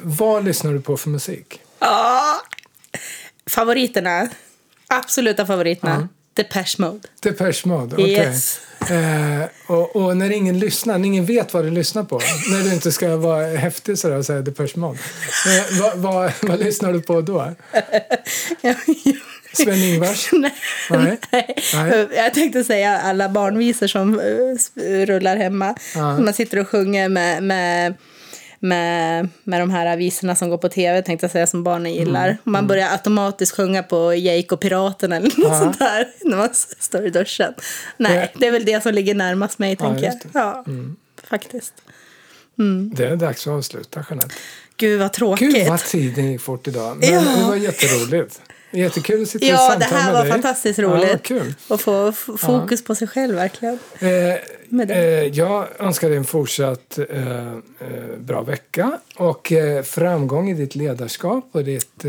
Vad 0.02 0.44
lyssnar 0.44 0.72
du 0.72 0.80
på 0.80 0.96
för 0.96 1.08
musik? 1.10 1.60
Ja. 1.78 2.20
Favoriterna. 3.50 4.28
Absoluta 4.88 5.46
favoriterna. 5.46 6.08
Depeche 6.34 6.74
Mode. 6.78 7.08
Depeche 7.20 7.68
Mode, 7.68 7.96
okej. 7.96 8.10
Yes. 8.10 8.60
Eh, 8.90 9.44
och, 9.66 9.96
och 9.96 10.16
när 10.16 10.30
ingen 10.30 10.58
lyssnar, 10.58 10.98
när 10.98 11.06
ingen 11.06 11.26
vet 11.26 11.54
vad 11.54 11.64
du 11.64 11.70
lyssnar 11.70 12.04
på, 12.04 12.20
när 12.50 12.62
du 12.62 12.74
inte 12.74 12.92
ska 12.92 13.16
vara 13.16 13.46
häftig 13.46 13.98
sådär 13.98 14.16
och 14.16 14.26
säga 14.26 14.40
Depeche 14.40 14.76
Mode. 14.76 14.98
Eh, 15.46 15.80
vad, 15.80 15.98
vad, 15.98 16.32
vad 16.42 16.60
lyssnar 16.60 16.92
du 16.92 17.00
på 17.00 17.20
då? 17.20 17.54
Sven-Ingvars? 19.52 20.32
Nej. 20.32 21.18
Nej. 21.30 21.54
Nej. 21.74 22.08
Jag 22.14 22.34
tänkte 22.34 22.64
säga 22.64 22.98
alla 22.98 23.28
barnvisor 23.28 23.86
som 23.86 24.20
eh, 24.20 25.06
rullar 25.06 25.36
hemma. 25.36 25.74
Ja. 25.94 26.18
Man 26.18 26.34
sitter 26.34 26.58
och 26.58 26.68
sjunger 26.68 27.08
med, 27.08 27.42
med, 27.42 27.94
med, 28.62 29.28
med 29.44 29.60
de 29.60 29.70
här 29.70 29.96
visorna 29.96 30.36
som 30.36 30.50
går 30.50 30.58
på 30.58 30.68
tv, 30.68 31.02
tänkte 31.02 31.24
jag 31.24 31.30
säga, 31.30 31.46
som 31.46 31.64
barnen 31.64 31.94
gillar. 31.94 32.24
Mm. 32.24 32.36
Man 32.44 32.66
börjar 32.66 32.88
automatiskt 32.92 33.56
sjunga 33.56 33.82
på 33.82 34.14
Jake 34.14 34.54
och 34.54 34.60
Piraten 34.60 35.12
eller 35.12 35.26
något 35.26 35.48
Ja. 35.52 35.58
sånt 35.60 35.78
där 35.78 36.08
när 36.24 36.36
man 36.36 36.48
står 36.78 37.06
i 37.06 37.10
duschen. 37.10 37.54
Nej, 37.96 38.32
det 38.38 38.46
är 38.46 38.52
väl 38.52 38.64
det 38.64 38.82
som 38.82 38.94
ligger 38.94 39.14
närmast 39.14 39.58
mig, 39.58 39.76
tänker 39.76 40.04
jag. 40.04 40.14
Ja, 40.34 40.64
Mm. 40.66 40.96
faktiskt. 41.24 41.74
Det 42.94 43.04
är 43.06 43.16
dags 43.16 43.46
att 43.46 43.52
avsluta, 43.52 44.04
Jeanette. 44.10 44.34
Gud 44.76 45.00
vad 45.00 45.12
tråkigt. 45.12 45.54
Gud 45.54 45.68
vad 45.68 45.80
tiden 45.80 46.32
gick 46.32 46.40
fort 46.40 46.68
idag. 46.68 46.96
Men 46.96 47.12
Ja. 47.14 47.20
det 47.20 47.44
var 47.44 47.56
jätteroligt. 47.56 48.40
Jättekul 48.72 49.22
att 49.22 49.28
sitta 49.28 49.46
och 49.46 49.50
Ja, 49.52 49.76
det 49.78 49.84
samtala 49.84 50.00
här 50.00 50.04
med 50.06 50.14
var 50.14 50.22
dig. 50.22 50.32
fantastiskt 50.32 50.78
Ja, 50.78 50.84
roligt. 50.84 51.22
kul. 51.22 51.54
Att 51.68 51.80
få 51.80 52.12
fokus 52.38 52.84
på 52.84 52.94
sig 52.94 53.08
själv, 53.08 53.34
verkligen. 53.34 53.78
Eh, 53.98 54.08
Med 54.68 54.90
eh, 54.90 54.98
jag 55.26 55.66
önskar 55.78 56.08
dig 56.08 56.18
en 56.18 56.24
fortsatt 56.24 56.98
eh, 57.10 57.46
eh, 57.46 57.52
bra 58.18 58.42
vecka 58.42 58.98
och 59.16 59.52
eh, 59.52 59.82
framgång 59.82 60.50
i 60.50 60.54
ditt 60.54 60.74
ledarskap 60.74 61.48
och 61.52 61.64
ditt, 61.64 62.04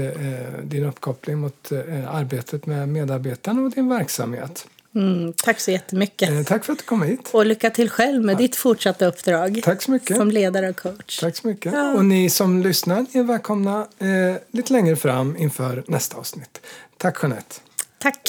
din 0.63 0.85
uppkoppling 0.85 1.37
mot 1.37 1.71
arbetet 2.09 2.65
med 2.65 2.89
medarbetarna 2.89 3.61
och 3.61 3.71
din 3.71 3.89
verksamhet. 3.89 4.67
Mm, 4.95 5.33
tack 5.33 5.59
så 5.59 5.71
jättemycket. 5.71 6.29
Eh, 6.29 6.43
tack 6.43 6.65
för 6.65 6.73
att 6.73 6.79
du 6.79 6.85
kom 6.85 7.01
hit. 7.01 7.29
Och 7.31 7.45
lycka 7.45 7.69
till 7.69 7.89
själv 7.89 8.23
med 8.23 8.37
ditt 8.37 8.55
fortsatta 8.55 9.05
uppdrag. 9.05 9.61
Tack 9.63 9.81
så 9.81 9.91
mycket. 9.91 10.17
Som 10.17 10.31
ledare 10.31 10.69
och 10.69 10.75
coach. 10.75 11.19
Tack 11.19 11.37
så 11.37 11.47
mycket. 11.47 11.73
Ja. 11.73 11.93
Och 11.93 12.05
ni 12.05 12.29
som 12.29 12.61
lyssnar 12.61 13.05
är 13.13 13.23
välkomna 13.23 13.87
eh, 13.99 14.07
lite 14.51 14.73
längre 14.73 14.95
fram 14.95 15.37
inför 15.37 15.83
nästa 15.87 16.17
avsnitt. 16.17 16.61
Tack 16.97 17.23
Jeanette. 17.23 17.55
Tack. 17.99 18.19